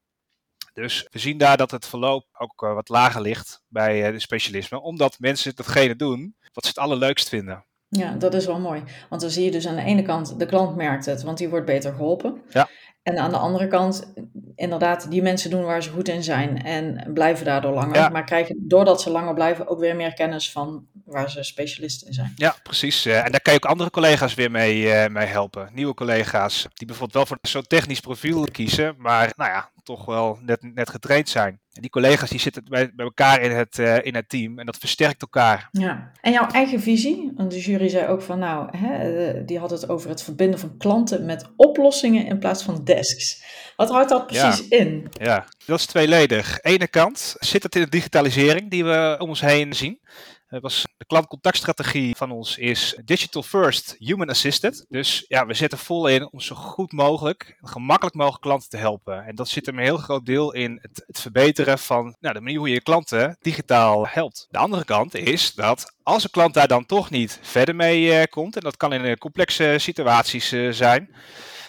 Dus 0.72 1.06
we 1.10 1.18
zien 1.18 1.38
daar 1.38 1.56
dat 1.56 1.70
het 1.70 1.86
verloop 1.86 2.26
ook 2.38 2.62
uh, 2.62 2.74
wat 2.74 2.88
lager 2.88 3.20
ligt 3.20 3.62
bij 3.68 4.12
de 4.12 4.20
specialisme. 4.20 4.80
Omdat 4.80 5.18
mensen 5.18 5.54
datgene 5.54 5.96
doen 5.96 6.36
wat 6.52 6.64
ze 6.64 6.70
het 6.70 6.78
allerleukst 6.78 7.28
vinden. 7.28 7.64
Ja, 7.88 8.12
dat 8.12 8.34
is 8.34 8.46
wel 8.46 8.58
mooi. 8.58 8.82
Want 9.08 9.20
dan 9.20 9.30
zie 9.30 9.44
je 9.44 9.50
dus 9.50 9.66
aan 9.66 9.76
de 9.76 9.82
ene 9.82 10.02
kant, 10.02 10.38
de 10.38 10.46
klant 10.46 10.76
merkt 10.76 11.06
het, 11.06 11.22
want 11.22 11.38
die 11.38 11.48
wordt 11.48 11.66
beter 11.66 11.92
geholpen. 11.92 12.42
Ja. 12.48 12.68
En 13.06 13.18
aan 13.18 13.30
de 13.30 13.36
andere 13.36 13.68
kant, 13.68 14.12
inderdaad, 14.54 15.10
die 15.10 15.22
mensen 15.22 15.50
doen 15.50 15.64
waar 15.64 15.82
ze 15.82 15.90
goed 15.90 16.08
in 16.08 16.22
zijn 16.22 16.62
en 16.62 17.10
blijven 17.14 17.44
daardoor 17.44 17.72
langer. 17.72 18.12
Maar 18.12 18.24
krijgen 18.24 18.56
doordat 18.58 19.02
ze 19.02 19.10
langer 19.10 19.34
blijven 19.34 19.68
ook 19.68 19.80
weer 19.80 19.96
meer 19.96 20.14
kennis 20.14 20.52
van 20.52 20.86
waar 21.04 21.30
ze 21.30 21.42
specialist 21.42 22.02
in 22.02 22.12
zijn. 22.12 22.32
Ja, 22.36 22.56
precies. 22.62 23.06
Eh, 23.06 23.24
en 23.24 23.30
daar 23.30 23.40
kan 23.40 23.52
je 23.52 23.58
ook 23.58 23.70
andere 23.70 23.90
collega's 23.90 24.34
weer 24.34 24.50
mee, 24.50 24.82
uh, 24.82 25.06
mee 25.06 25.26
helpen. 25.26 25.68
Nieuwe 25.72 25.94
collega's 25.94 26.66
die 26.74 26.86
bijvoorbeeld 26.86 27.12
wel 27.12 27.26
voor 27.26 27.50
zo'n 27.50 27.66
technisch 27.66 28.00
profiel 28.00 28.46
kiezen, 28.52 28.94
maar 28.98 29.32
nou 29.36 29.50
ja, 29.50 29.70
toch 29.86 30.04
wel 30.04 30.38
net, 30.42 30.74
net 30.74 30.90
getraind 30.90 31.28
zijn. 31.28 31.60
En 31.72 31.82
die 31.82 31.90
collega's 31.90 32.30
die 32.30 32.40
zitten 32.40 32.64
bij, 32.68 32.92
bij 32.94 33.04
elkaar 33.04 33.40
in 33.40 33.50
het, 33.50 33.78
uh, 33.78 34.04
in 34.04 34.14
het 34.14 34.28
team 34.28 34.58
en 34.58 34.66
dat 34.66 34.76
versterkt 34.76 35.22
elkaar. 35.22 35.68
Ja, 35.70 36.10
en 36.20 36.32
jouw 36.32 36.46
eigen 36.46 36.80
visie? 36.80 37.32
Want 37.36 37.50
de 37.50 37.60
jury 37.60 37.88
zei 37.88 38.06
ook 38.06 38.22
van 38.22 38.38
nou, 38.38 38.76
hè, 38.76 39.44
die 39.44 39.58
had 39.58 39.70
het 39.70 39.88
over 39.88 40.08
het 40.08 40.22
verbinden 40.22 40.60
van 40.60 40.76
klanten 40.76 41.24
met 41.24 41.50
oplossingen 41.56 42.26
in 42.26 42.38
plaats 42.38 42.62
van 42.62 42.84
desks. 42.84 43.44
Wat 43.76 43.90
houdt 43.90 44.08
dat 44.08 44.26
precies 44.26 44.68
in? 44.68 45.08
Ja, 45.10 45.46
dat 45.66 45.78
is 45.78 45.86
tweeledig. 45.86 46.58
Ene 46.62 46.88
kant 46.88 47.34
zit 47.38 47.62
het 47.62 47.74
in 47.74 47.82
de 47.82 47.88
digitalisering 47.88 48.70
die 48.70 48.84
we 48.84 49.16
om 49.18 49.28
ons 49.28 49.40
heen 49.40 49.74
zien. 49.74 50.00
Was 50.48 50.86
de 50.96 51.04
klantcontactstrategie 51.04 52.16
van 52.16 52.30
ons 52.30 52.58
is 52.58 52.98
digital 53.04 53.42
first, 53.42 53.94
human 53.98 54.28
assisted. 54.28 54.86
Dus 54.88 55.24
ja, 55.28 55.46
we 55.46 55.54
zetten 55.54 55.78
vol 55.78 56.06
in 56.06 56.32
om 56.32 56.40
zo 56.40 56.54
goed 56.54 56.92
mogelijk, 56.92 57.58
gemakkelijk 57.60 58.16
mogelijk 58.16 58.42
klanten 58.42 58.68
te 58.68 58.76
helpen. 58.76 59.24
En 59.24 59.34
dat 59.34 59.48
zit 59.48 59.66
er 59.66 59.72
een 59.72 59.78
heel 59.78 59.96
groot 59.96 60.26
deel 60.26 60.52
in 60.52 60.78
het, 60.82 61.04
het 61.06 61.20
verbeteren 61.20 61.78
van 61.78 62.16
nou, 62.20 62.34
de 62.34 62.40
manier 62.40 62.58
hoe 62.58 62.68
je 62.68 62.82
klanten 62.82 63.36
digitaal 63.40 64.06
helpt. 64.06 64.46
De 64.50 64.58
andere 64.58 64.84
kant 64.84 65.14
is 65.14 65.54
dat 65.54 65.94
als 66.02 66.24
een 66.24 66.30
klant 66.30 66.54
daar 66.54 66.68
dan 66.68 66.86
toch 66.86 67.10
niet 67.10 67.38
verder 67.42 67.76
mee 67.76 68.20
uh, 68.20 68.22
komt, 68.30 68.56
en 68.56 68.62
dat 68.62 68.76
kan 68.76 68.92
in 68.92 69.04
uh, 69.04 69.14
complexe 69.14 69.74
situaties 69.78 70.52
uh, 70.52 70.72
zijn, 70.72 71.14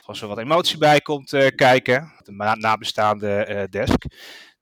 als 0.01 0.21
er 0.21 0.27
wat 0.27 0.37
emotie 0.37 0.77
bij 0.77 1.01
komt 1.01 1.29
kijken, 1.55 2.13
de 2.23 2.55
nabestaande 2.59 3.67
desk 3.69 4.05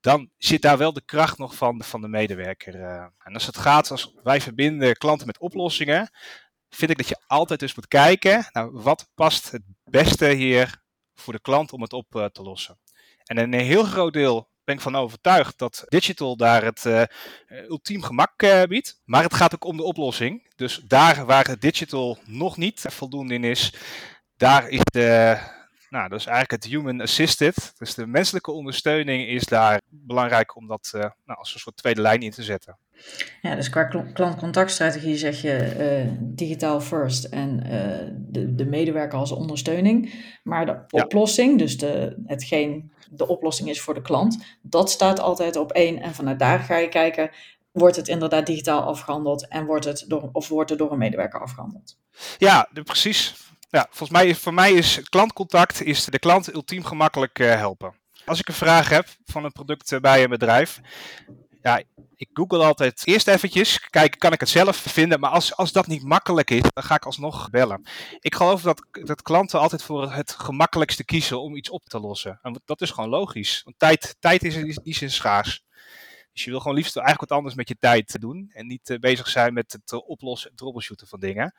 dan 0.05 0.29
zit 0.37 0.61
daar 0.61 0.77
wel 0.77 0.93
de 0.93 1.05
kracht 1.05 1.37
nog 1.37 1.55
van, 1.55 1.83
van 1.83 2.01
de 2.01 2.07
medewerker. 2.07 2.75
Uh. 2.75 3.05
En 3.23 3.33
als 3.33 3.45
het 3.45 3.57
gaat, 3.57 3.91
als 3.91 4.13
wij 4.23 4.41
verbinden 4.41 4.95
klanten 4.95 5.27
met 5.27 5.39
oplossingen, 5.39 6.09
vind 6.69 6.91
ik 6.91 6.97
dat 6.97 7.07
je 7.07 7.21
altijd 7.27 7.59
dus 7.59 7.75
moet 7.75 7.87
kijken, 7.87 8.49
nou, 8.51 8.69
wat 8.71 9.09
past 9.15 9.51
het 9.51 9.61
beste 9.83 10.27
hier 10.27 10.83
voor 11.13 11.33
de 11.33 11.39
klant 11.39 11.73
om 11.73 11.81
het 11.81 11.93
op 11.93 12.15
uh, 12.15 12.25
te 12.25 12.41
lossen. 12.41 12.79
En 13.23 13.37
een 13.37 13.53
heel 13.53 13.83
groot 13.83 14.13
deel 14.13 14.49
ben 14.63 14.75
ik 14.75 14.81
van 14.81 14.95
overtuigd 14.95 15.57
dat 15.57 15.83
digital 15.87 16.37
daar 16.37 16.63
het 16.63 16.85
uh, 16.85 17.03
ultiem 17.67 18.03
gemak 18.03 18.67
biedt. 18.67 19.01
Maar 19.05 19.23
het 19.23 19.33
gaat 19.33 19.53
ook 19.53 19.65
om 19.65 19.77
de 19.77 19.83
oplossing. 19.83 20.53
Dus 20.55 20.81
daar 20.87 21.25
waar 21.25 21.47
het 21.47 21.61
digital 21.61 22.17
nog 22.25 22.57
niet 22.57 22.85
voldoende 22.87 23.33
in 23.33 23.43
is, 23.43 23.73
daar 24.37 24.69
is 24.69 24.81
de, 24.83 25.37
nou, 25.89 26.09
dat 26.09 26.19
is 26.19 26.25
eigenlijk 26.25 26.63
het 26.63 26.71
human 26.71 27.01
assisted. 27.01 27.73
Dus 27.77 27.93
de 27.93 28.07
menselijke 28.07 28.51
ondersteuning 28.51 29.27
is 29.27 29.43
daar 29.43 29.81
belangrijk 30.05 30.55
om 30.55 30.67
dat 30.67 30.91
uh, 30.95 31.01
nou, 31.01 31.39
als 31.39 31.53
een 31.53 31.59
soort 31.59 31.77
tweede 31.77 32.01
lijn 32.01 32.21
in 32.21 32.31
te 32.31 32.43
zetten. 32.43 32.77
Ja, 33.41 33.55
dus 33.55 33.69
qua 33.69 33.83
klantcontactstrategie 34.13 35.17
zeg 35.17 35.41
je 35.41 35.75
uh, 36.05 36.11
digitaal 36.19 36.81
first 36.81 37.23
en 37.23 37.59
uh, 37.63 37.71
de, 38.17 38.55
de 38.55 38.65
medewerker 38.65 39.19
als 39.19 39.31
ondersteuning. 39.31 40.13
Maar 40.43 40.65
de 40.65 40.83
oplossing, 40.89 41.59
dus 41.59 41.77
de, 41.77 42.23
hetgeen 42.25 42.91
de 43.11 43.27
oplossing 43.27 43.69
is 43.69 43.81
voor 43.81 43.93
de 43.93 44.01
klant, 44.01 44.57
dat 44.61 44.89
staat 44.89 45.19
altijd 45.19 45.55
op 45.55 45.71
één. 45.71 46.01
En 46.01 46.13
vanuit 46.13 46.39
daar 46.39 46.59
ga 46.59 46.77
je 46.77 46.89
kijken 46.89 47.29
wordt 47.75 47.95
het 47.95 48.07
inderdaad 48.07 48.45
digitaal 48.45 48.81
afgehandeld 48.81 49.47
en 49.47 49.65
wordt 49.65 49.85
het 49.85 50.05
door, 50.07 50.29
of 50.31 50.47
wordt 50.47 50.69
het 50.69 50.79
door 50.79 50.91
een 50.91 50.97
medewerker 50.97 51.41
afgehandeld? 51.41 51.97
Ja, 52.37 52.69
precies. 52.83 53.35
Ja, 53.69 53.87
volgens 53.89 54.09
mij, 54.09 54.35
voor 54.35 54.53
mij 54.53 54.71
is 54.71 55.01
klantcontact 55.09 55.81
is 55.81 56.05
de 56.05 56.19
klant 56.19 56.53
ultiem 56.53 56.83
gemakkelijk 56.83 57.39
uh, 57.39 57.55
helpen. 57.55 57.93
Als 58.25 58.39
ik 58.39 58.47
een 58.47 58.53
vraag 58.53 58.89
heb 58.89 59.07
van 59.25 59.43
een 59.43 59.51
product 59.51 60.01
bij 60.01 60.23
een 60.23 60.29
bedrijf, 60.29 60.81
ja, 61.61 61.81
ik 62.15 62.29
google 62.33 62.63
altijd 62.63 63.01
eerst 63.03 63.27
eventjes, 63.27 63.79
kijken 63.89 64.19
kan 64.19 64.33
ik 64.33 64.39
het 64.39 64.49
zelf 64.49 64.75
vinden. 64.77 65.19
Maar 65.19 65.29
als, 65.29 65.55
als 65.55 65.71
dat 65.71 65.87
niet 65.87 66.03
makkelijk 66.03 66.49
is, 66.49 66.61
dan 66.61 66.83
ga 66.83 66.95
ik 66.95 67.05
alsnog 67.05 67.49
bellen. 67.49 67.87
Ik 68.19 68.35
geloof 68.35 68.61
dat, 68.61 68.87
dat 68.91 69.21
klanten 69.21 69.59
altijd 69.59 69.83
voor 69.83 70.11
het 70.11 70.31
gemakkelijkste 70.31 71.05
kiezen 71.05 71.41
om 71.41 71.55
iets 71.55 71.69
op 71.69 71.85
te 71.85 71.99
lossen. 71.99 72.39
En 72.41 72.61
dat 72.65 72.81
is 72.81 72.91
gewoon 72.91 73.09
logisch. 73.09 73.61
Want 73.63 73.79
tijd, 73.79 74.15
tijd 74.19 74.43
is 74.43 74.55
in 74.55 74.79
die 74.83 75.09
schaars. 75.09 75.64
Dus 76.35 76.43
je 76.43 76.49
wil 76.49 76.59
gewoon 76.59 76.75
liefst 76.75 76.95
eigenlijk 76.95 77.29
wat 77.29 77.37
anders 77.37 77.55
met 77.55 77.67
je 77.67 77.75
tijd 77.79 78.21
doen. 78.21 78.49
En 78.53 78.67
niet 78.67 78.89
uh, 78.89 78.97
bezig 78.97 79.27
zijn 79.27 79.53
met 79.53 79.71
het 79.71 79.91
uh, 79.91 80.09
oplossen 80.09 80.49
en 80.49 80.55
troubleshooten 80.55 81.07
van 81.07 81.19
dingen. 81.19 81.53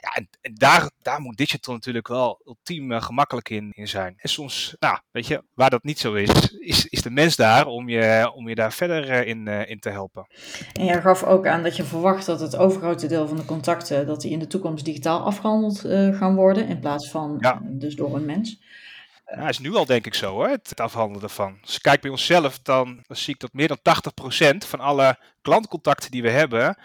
Ja, 0.00 0.10
en, 0.14 0.28
en, 0.40 0.54
daar, 0.54 0.90
daar 1.02 1.20
moet 1.20 1.36
digital 1.36 1.74
natuurlijk 1.74 2.08
wel 2.08 2.40
ultiem 2.44 2.92
uh, 2.92 3.02
gemakkelijk 3.02 3.48
in, 3.48 3.72
in 3.72 3.88
zijn. 3.88 4.14
En 4.16 4.28
soms, 4.28 4.76
nou, 4.78 4.98
weet 5.10 5.26
je, 5.26 5.42
waar 5.54 5.70
dat 5.70 5.82
niet 5.84 5.98
zo 5.98 6.14
is, 6.14 6.56
is, 6.58 6.86
is 6.86 7.02
de 7.02 7.10
mens 7.10 7.36
daar 7.36 7.66
om 7.66 7.88
je, 7.88 8.32
om 8.34 8.48
je 8.48 8.54
daar 8.54 8.72
verder 8.72 9.26
in, 9.26 9.48
in 9.48 9.78
te 9.78 9.90
helpen. 9.90 10.26
En 10.72 10.84
jij 10.84 11.00
gaf 11.00 11.22
ook 11.22 11.46
aan 11.46 11.62
dat 11.62 11.76
je 11.76 11.84
verwacht 11.84 12.26
dat 12.26 12.40
het 12.40 12.56
overgrote 12.56 13.06
deel 13.06 13.28
van 13.28 13.36
de 13.36 13.44
contacten, 13.44 14.06
dat 14.06 14.20
die 14.20 14.30
in 14.30 14.38
de 14.38 14.46
toekomst 14.46 14.84
digitaal 14.84 15.20
afgehandeld 15.20 15.80
gaan 16.16 16.34
worden. 16.34 16.68
In 16.68 16.80
plaats 16.80 17.10
van 17.10 17.36
ja. 17.40 17.60
dus 17.62 17.94
door 17.94 18.14
een 18.14 18.24
mens. 18.24 18.60
Ja, 19.34 19.48
is 19.48 19.58
nu 19.58 19.74
al 19.74 19.86
denk 19.86 20.06
ik 20.06 20.14
zo 20.14 20.30
hoor, 20.32 20.48
het 20.48 20.80
afhandelen 20.80 21.22
ervan. 21.22 21.58
Als 21.62 21.76
ik 21.76 21.82
kijk 21.82 22.00
bij 22.00 22.10
onszelf, 22.10 22.58
dan 22.58 23.04
zie 23.08 23.34
ik 23.34 23.40
dat 23.40 23.52
meer 23.52 23.68
dan 23.68 23.78
80% 24.54 24.56
van 24.56 24.80
alle 24.80 25.18
klantcontacten 25.46 26.10
die 26.10 26.22
we 26.22 26.30
hebben, 26.30 26.76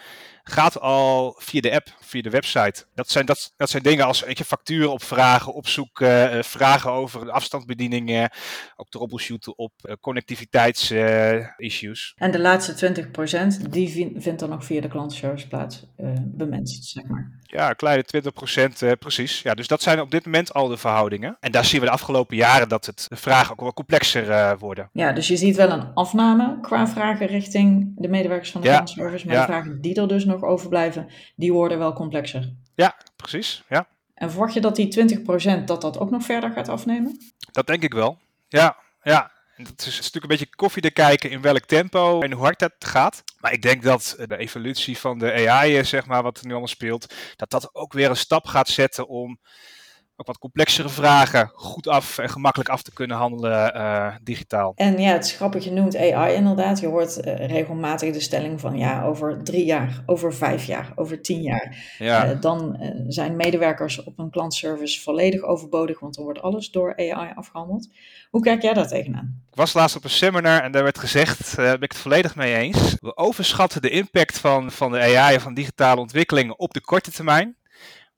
gaat 0.44 0.80
al 0.80 1.36
via 1.40 1.62
de 1.62 1.72
app, 1.72 1.88
via 2.00 2.22
de 2.22 2.30
website. 2.30 2.86
Dat 2.96 3.10
zijn, 3.10 3.26
dat, 3.26 3.54
dat 3.58 3.70
zijn 3.70 3.84
dingen 3.84 4.06
als 4.06 4.24
weet 4.24 4.38
je, 4.38 4.46
facturen 4.46 4.92
opvragen, 4.92 5.54
opzoeken, 5.54 6.36
uh, 6.36 6.44
vragen 6.44 6.92
over 6.92 7.32
afstandsbedieningen, 7.32 8.32
ook 8.76 8.90
troubleshooten 8.90 9.58
op 9.58 9.72
uh, 9.84 9.94
connectiviteitsissues. 10.02 12.14
en 12.16 12.32
de 12.32 12.40
laatste 12.40 13.06
20% 13.66 13.70
die 13.70 13.90
vind, 13.90 14.24
vindt 14.24 14.40
dan 14.40 14.50
nog 14.50 14.66
via 14.66 14.82
de 14.82 14.88
klantenservice 14.88 15.48
plaats, 15.48 15.86
uh, 15.98 16.10
bemenst, 16.24 16.86
zeg 16.86 17.04
maar. 17.08 17.40
Ja, 17.42 17.70
een 17.70 17.76
kleine 17.76 18.06
20% 18.96 18.98
precies. 19.00 19.42
Ja, 19.42 19.54
dus 19.54 19.68
dat 19.68 19.82
zijn 19.82 20.00
op 20.00 20.12
dit 20.12 20.26
moment 20.26 20.54
al 20.54 20.68
de 20.68 20.78
verhoudingen. 20.78 21.38
En 21.40 21.52
daar 21.52 21.66
zien 21.66 21.80
we 21.80 21.86
de 21.86 21.92
afgelopen 21.92 22.38
jaren 22.38 22.70
dat 22.70 22.86
het, 22.86 23.06
de 23.08 23.16
vragen 23.16 23.52
ook 23.52 23.62
wel 23.62 23.74
complexer 23.74 24.58
worden. 24.58 24.90
Ja, 24.94 25.12
dus 25.12 25.28
je 25.28 25.38
ziet 25.38 25.56
wel 25.56 25.72
een 25.72 25.94
afname 25.94 26.58
qua 26.62 26.88
vragen 26.88 27.28
richting 27.28 27.92
de 27.96 28.08
medewerkers 28.08 28.51
van 28.52 28.62
de 28.62 28.68
ja, 28.68 28.84
maar 28.96 29.12
de 29.12 29.20
vragen 29.20 29.82
die 29.82 29.96
er 29.96 30.08
dus 30.08 30.26
nog 30.26 30.44
overblijven, 30.44 31.10
die 31.36 31.54
worden 31.54 31.78
wel 31.78 31.94
complexer. 31.94 32.54
Ja, 32.76 32.98
precies. 33.16 33.64
Ja. 33.70 33.88
En 34.14 34.30
verwacht 34.30 34.54
je 34.54 34.62
dat 34.62 34.76
die 34.76 35.20
20% 35.60 35.64
dat 35.66 35.82
dat 35.82 36.00
ook 36.00 36.10
nog 36.10 36.24
verder 36.24 36.52
gaat 36.52 36.70
afnemen? 36.70 37.18
Dat 37.52 37.68
denk 37.68 37.84
ik 37.84 37.94
wel. 37.94 38.18
Ja, 38.48 38.78
ja. 39.02 39.32
Het 39.56 39.86
is, 39.86 39.96
natuurlijk 39.96 40.24
een 40.24 40.30
beetje 40.30 40.56
koffie 40.56 40.82
te 40.82 40.92
kijken 40.92 41.30
in 41.30 41.42
welk 41.42 41.66
tempo 41.66 42.22
en 42.22 42.32
hoe 42.32 42.44
hard 42.44 42.60
dat 42.60 42.74
gaat. 42.80 43.24
Maar 43.40 43.54
ik 43.54 43.62
denk 43.62 43.84
dat 43.84 44.16
de 44.28 44.38
evolutie 44.38 44.98
van 44.98 45.20
de 45.20 45.50
AI, 45.50 45.86
zeg 45.86 46.06
maar, 46.06 46.24
wat 46.24 46.38
er 46.38 46.46
nu 46.46 46.52
allemaal 46.52 46.68
speelt, 46.68 47.14
dat 47.36 47.50
dat 47.50 47.76
ook 47.76 47.94
weer 47.94 48.10
een 48.10 48.16
stap 48.16 48.46
gaat 48.46 48.68
zetten 48.68 49.08
om 49.08 49.40
ook 50.22 50.28
wat 50.28 50.38
complexere 50.38 50.90
vragen 50.90 51.52
goed 51.54 51.88
af 51.88 52.18
en 52.18 52.30
gemakkelijk 52.30 52.70
af 52.70 52.82
te 52.82 52.94
kunnen 52.94 53.18
handelen 53.18 53.76
uh, 53.76 54.16
digitaal. 54.24 54.74
En 54.76 55.00
ja, 55.00 55.12
het 55.12 55.26
is 55.26 55.32
grappig, 55.32 55.64
je 55.64 55.72
noemt 55.72 55.98
AI 55.98 56.36
inderdaad. 56.36 56.80
Je 56.80 56.88
hoort 56.88 57.18
uh, 57.18 57.46
regelmatig 57.48 58.14
de 58.14 58.20
stelling 58.20 58.60
van 58.60 58.78
ja, 58.78 59.04
over 59.04 59.44
drie 59.44 59.66
jaar, 59.66 60.04
over 60.06 60.34
vijf 60.34 60.66
jaar, 60.66 60.92
over 60.96 61.22
tien 61.22 61.42
jaar. 61.42 61.96
Ja. 61.98 62.32
Uh, 62.32 62.42
dan 62.42 62.78
zijn 63.08 63.36
medewerkers 63.36 64.04
op 64.04 64.20
een 64.20 64.30
klantservice 64.30 65.02
volledig 65.02 65.42
overbodig, 65.42 66.00
want 66.00 66.16
dan 66.16 66.24
wordt 66.24 66.42
alles 66.42 66.72
door 66.72 66.98
AI 66.98 67.32
afgehandeld. 67.36 67.90
Hoe 68.30 68.42
kijk 68.42 68.62
jij 68.62 68.74
daar 68.74 68.88
tegenaan? 68.88 69.42
Ik 69.52 69.58
was 69.58 69.74
laatst 69.74 69.96
op 69.96 70.04
een 70.04 70.10
seminar 70.10 70.62
en 70.62 70.72
daar 70.72 70.84
werd 70.84 71.00
gezegd, 71.00 71.56
daar 71.56 71.74
ben 71.74 71.82
ik 71.82 71.92
het 71.92 72.02
volledig 72.02 72.36
mee 72.36 72.56
eens. 72.56 72.96
We 73.00 73.18
overschatten 73.18 73.82
de 73.82 73.90
impact 73.90 74.40
van, 74.40 74.72
van 74.72 74.92
de 74.92 75.00
AI 75.00 75.36
en 75.36 75.42
van 75.42 75.54
digitale 75.54 76.02
ontwikkelingen 76.02 76.60
op 76.60 76.74
de 76.74 76.82
korte 76.82 77.12
termijn. 77.12 77.56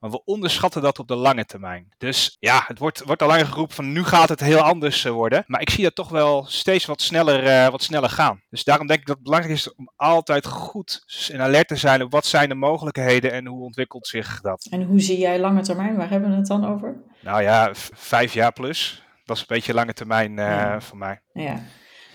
Maar 0.03 0.11
we 0.11 0.23
onderschatten 0.25 0.81
dat 0.81 0.99
op 0.99 1.07
de 1.07 1.15
lange 1.15 1.45
termijn. 1.45 1.93
Dus 1.97 2.37
ja, 2.39 2.63
het 2.67 2.79
wordt, 2.79 3.03
wordt 3.03 3.21
al 3.21 3.27
langer 3.27 3.45
geroepen 3.45 3.75
van 3.75 3.91
nu 3.91 4.03
gaat 4.03 4.29
het 4.29 4.39
heel 4.39 4.59
anders 4.59 5.03
worden. 5.03 5.43
Maar 5.47 5.61
ik 5.61 5.69
zie 5.69 5.83
dat 5.83 5.95
toch 5.95 6.09
wel 6.09 6.45
steeds 6.45 6.85
wat 6.85 7.01
sneller, 7.01 7.43
uh, 7.43 7.67
wat 7.67 7.83
sneller 7.83 8.09
gaan. 8.09 8.41
Dus 8.49 8.63
daarom 8.63 8.87
denk 8.87 8.99
ik 8.99 9.05
dat 9.05 9.15
het 9.15 9.23
belangrijk 9.23 9.55
is 9.55 9.75
om 9.75 9.91
altijd 9.95 10.45
goed 10.47 11.03
en 11.31 11.41
alert 11.41 11.67
te 11.67 11.75
zijn 11.75 12.03
op 12.03 12.11
wat 12.11 12.25
zijn 12.25 12.49
de 12.49 12.55
mogelijkheden 12.55 13.31
en 13.31 13.47
hoe 13.47 13.63
ontwikkelt 13.63 14.07
zich 14.07 14.41
dat. 14.41 14.67
En 14.69 14.83
hoe 14.83 14.99
zie 14.99 15.19
jij 15.19 15.39
lange 15.39 15.61
termijn? 15.61 15.95
Waar 15.95 16.09
hebben 16.09 16.29
we 16.29 16.35
het 16.35 16.47
dan 16.47 16.65
over? 16.65 16.95
Nou 17.21 17.41
ja, 17.41 17.69
vijf 17.93 18.33
jaar 18.33 18.53
plus. 18.53 19.03
Dat 19.25 19.35
is 19.35 19.41
een 19.41 19.55
beetje 19.55 19.73
lange 19.73 19.93
termijn 19.93 20.31
uh, 20.31 20.45
ja. 20.45 20.81
voor 20.81 20.97
mij. 20.97 21.21
Ja, 21.33 21.59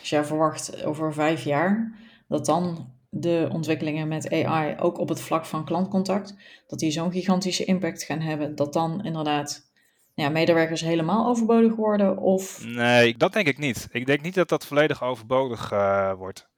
dus 0.00 0.10
jij 0.10 0.24
verwacht 0.24 0.84
over 0.84 1.12
vijf 1.12 1.44
jaar 1.44 1.98
dat 2.26 2.46
dan 2.46 2.92
de 3.10 3.48
ontwikkelingen 3.52 4.08
met 4.08 4.32
AI 4.32 4.76
ook 4.78 4.98
op 4.98 5.08
het 5.08 5.20
vlak 5.20 5.46
van 5.46 5.64
klantcontact, 5.64 6.34
dat 6.66 6.78
die 6.78 6.90
zo'n 6.90 7.12
gigantische 7.12 7.64
impact 7.64 8.02
gaan 8.02 8.20
hebben, 8.20 8.54
dat 8.54 8.72
dan 8.72 9.04
inderdaad 9.04 9.70
ja, 10.14 10.28
medewerkers 10.28 10.80
helemaal 10.80 11.26
overbodig 11.26 11.74
worden? 11.74 12.18
Of... 12.18 12.64
Nee, 12.64 13.16
dat 13.16 13.32
denk 13.32 13.46
ik 13.46 13.58
niet. 13.58 13.88
Ik 13.90 14.06
denk 14.06 14.22
niet 14.22 14.34
dat 14.34 14.48
dat 14.48 14.66
volledig 14.66 15.02
overbodig 15.02 15.72
uh, 15.72 16.12
wordt. 16.12 16.48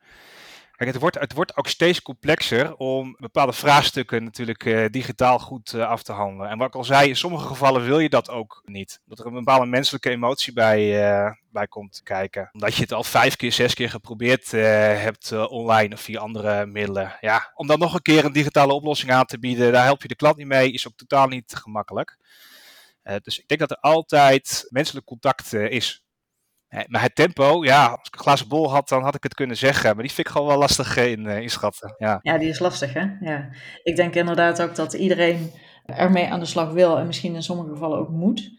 Het 0.89 0.99
wordt, 0.99 1.19
het 1.19 1.33
wordt 1.33 1.57
ook 1.57 1.67
steeds 1.67 2.03
complexer 2.03 2.77
om 2.77 3.17
bepaalde 3.19 3.53
vraagstukken 3.53 4.25
natuurlijk 4.25 4.65
uh, 4.65 4.87
digitaal 4.91 5.39
goed 5.39 5.73
uh, 5.73 5.89
af 5.89 6.03
te 6.03 6.13
handelen. 6.13 6.51
En 6.51 6.59
wat 6.59 6.67
ik 6.67 6.75
al 6.75 6.85
zei, 6.85 7.09
in 7.09 7.17
sommige 7.17 7.47
gevallen 7.47 7.85
wil 7.85 7.99
je 7.99 8.09
dat 8.09 8.31
ook 8.31 8.63
niet. 8.65 9.01
Dat 9.05 9.19
er 9.19 9.27
een 9.27 9.33
bepaalde 9.33 9.67
menselijke 9.67 10.11
emotie 10.11 10.53
bij, 10.53 11.11
uh, 11.11 11.33
bij 11.51 11.67
komt 11.67 12.01
kijken. 12.05 12.49
Omdat 12.53 12.75
je 12.75 12.83
het 12.83 12.93
al 12.93 13.05
vijf 13.05 13.37
keer, 13.37 13.53
zes 13.53 13.75
keer 13.75 13.91
geprobeerd 13.91 14.51
hebt 14.51 15.33
online 15.33 15.95
of 15.95 16.01
via 16.01 16.21
andere 16.21 16.67
middelen. 16.67 17.17
Ja, 17.21 17.53
om 17.55 17.67
dan 17.67 17.79
nog 17.79 17.95
een 17.95 18.03
keer 18.03 18.25
een 18.25 18.33
digitale 18.33 18.73
oplossing 18.73 19.13
aan 19.13 19.27
te 19.27 19.39
bieden, 19.39 19.73
daar 19.73 19.85
help 19.85 20.03
je 20.03 20.09
de 20.09 20.17
klant 20.17 20.37
niet 20.37 20.47
mee, 20.47 20.73
is 20.73 20.89
ook 20.89 20.97
totaal 20.97 21.29
niet 21.29 21.55
gemakkelijk. 21.55 22.17
dus 23.23 23.39
ik 23.39 23.49
denk 23.49 23.61
dat 23.61 23.71
er 23.71 23.81
altijd 23.81 24.67
menselijk 24.69 25.07
contact 25.07 25.53
is. 25.53 26.05
Maar 26.87 27.03
het 27.03 27.15
tempo, 27.15 27.65
ja, 27.65 27.87
als 27.87 28.07
ik 28.07 28.15
een 28.15 28.21
glazen 28.21 28.49
bol 28.49 28.71
had, 28.71 28.89
dan 28.89 29.03
had 29.03 29.15
ik 29.15 29.23
het 29.23 29.35
kunnen 29.35 29.57
zeggen. 29.57 29.95
Maar 29.95 30.05
die 30.05 30.13
vind 30.13 30.27
ik 30.27 30.33
gewoon 30.33 30.49
wel 30.49 30.59
lastig 30.59 30.97
in, 30.97 31.25
uh, 31.25 31.41
inschatten. 31.41 31.95
Ja. 31.99 32.19
ja, 32.23 32.39
die 32.39 32.49
is 32.49 32.59
lastig, 32.59 32.93
hè? 32.93 33.07
Ja. 33.21 33.49
Ik 33.83 33.97
denk 33.97 34.15
inderdaad 34.15 34.63
ook 34.63 34.75
dat 34.75 34.93
iedereen 34.93 35.53
ermee 35.87 36.29
aan 36.29 36.41
de 36.41 36.47
slag 36.47 36.71
wil 36.71 36.99
en 36.99 37.07
misschien 37.07 37.35
in 37.35 37.43
sommige 37.43 37.71
gevallen 37.71 37.99
ook 37.99 38.09
moet. 38.09 38.51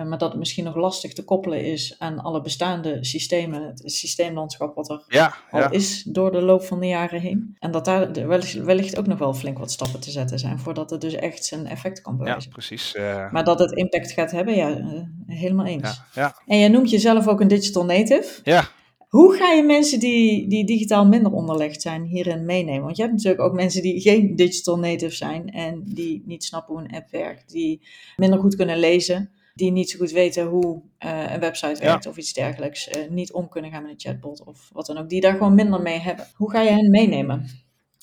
Uh, 0.00 0.06
maar 0.06 0.18
dat 0.18 0.30
het 0.30 0.38
misschien 0.38 0.64
nog 0.64 0.76
lastig 0.76 1.12
te 1.12 1.24
koppelen 1.24 1.64
is 1.64 1.94
aan 1.98 2.18
alle 2.18 2.40
bestaande 2.40 2.98
systemen, 3.00 3.62
het 3.62 3.82
systeemlandschap 3.84 4.74
wat 4.74 4.90
er 4.90 5.04
ja, 5.08 5.34
al 5.50 5.60
ja. 5.60 5.70
is 5.70 6.02
door 6.02 6.32
de 6.32 6.40
loop 6.40 6.62
van 6.62 6.80
de 6.80 6.86
jaren 6.86 7.20
heen. 7.20 7.56
En 7.58 7.70
dat 7.70 7.84
daar 7.84 8.12
wellicht, 8.12 8.54
wellicht 8.54 8.98
ook 8.98 9.06
nog 9.06 9.18
wel 9.18 9.34
flink 9.34 9.58
wat 9.58 9.70
stappen 9.70 10.00
te 10.00 10.10
zetten 10.10 10.38
zijn 10.38 10.58
voordat 10.58 10.90
het 10.90 11.00
dus 11.00 11.14
echt 11.14 11.44
zijn 11.44 11.66
effect 11.66 12.00
kan 12.00 12.16
bewijzen. 12.16 12.42
Ja, 12.42 12.48
precies. 12.56 12.94
Uh... 12.94 13.32
Maar 13.32 13.44
dat 13.44 13.58
het 13.58 13.72
impact 13.72 14.12
gaat 14.12 14.30
hebben, 14.30 14.54
ja, 14.54 14.78
uh, 14.78 15.02
helemaal 15.26 15.66
eens. 15.66 16.02
Ja, 16.12 16.22
ja. 16.22 16.36
En 16.46 16.58
jij 16.58 16.68
noemt 16.68 16.90
jezelf 16.90 17.28
ook 17.28 17.40
een 17.40 17.48
digital 17.48 17.84
native. 17.84 18.40
Ja. 18.42 18.68
Hoe 19.08 19.34
ga 19.34 19.52
je 19.52 19.62
mensen 19.62 20.00
die, 20.00 20.48
die 20.48 20.66
digitaal 20.66 21.06
minder 21.06 21.32
onderlegd 21.32 21.82
zijn 21.82 22.04
hierin 22.04 22.44
meenemen? 22.44 22.82
Want 22.82 22.96
je 22.96 23.02
hebt 23.02 23.14
natuurlijk 23.14 23.42
ook 23.42 23.54
mensen 23.54 23.82
die 23.82 24.00
geen 24.00 24.36
digital 24.36 24.78
native 24.78 25.14
zijn 25.14 25.48
en 25.48 25.82
die 25.84 26.22
niet 26.26 26.44
snappen 26.44 26.74
hoe 26.74 26.84
een 26.84 26.94
app 26.94 27.10
werkt, 27.10 27.50
die 27.52 27.80
minder 28.16 28.38
goed 28.38 28.56
kunnen 28.56 28.78
lezen 28.78 29.30
die 29.60 29.70
niet 29.70 29.90
zo 29.90 29.98
goed 29.98 30.10
weten 30.10 30.46
hoe 30.46 30.82
uh, 31.04 31.32
een 31.32 31.40
website 31.40 31.80
werkt 31.80 32.04
ja. 32.04 32.10
of 32.10 32.16
iets 32.16 32.32
dergelijks, 32.32 32.88
uh, 32.88 33.10
niet 33.10 33.32
om 33.32 33.48
kunnen 33.48 33.70
gaan 33.70 33.82
met 33.82 33.90
een 33.90 34.00
chatbot 34.00 34.44
of 34.44 34.70
wat 34.72 34.86
dan 34.86 34.98
ook, 34.98 35.08
die 35.08 35.20
daar 35.20 35.32
gewoon 35.32 35.54
minder 35.54 35.82
mee 35.82 35.98
hebben. 35.98 36.26
Hoe 36.34 36.50
ga 36.50 36.60
je 36.60 36.70
hen 36.70 36.90
meenemen? 36.90 37.46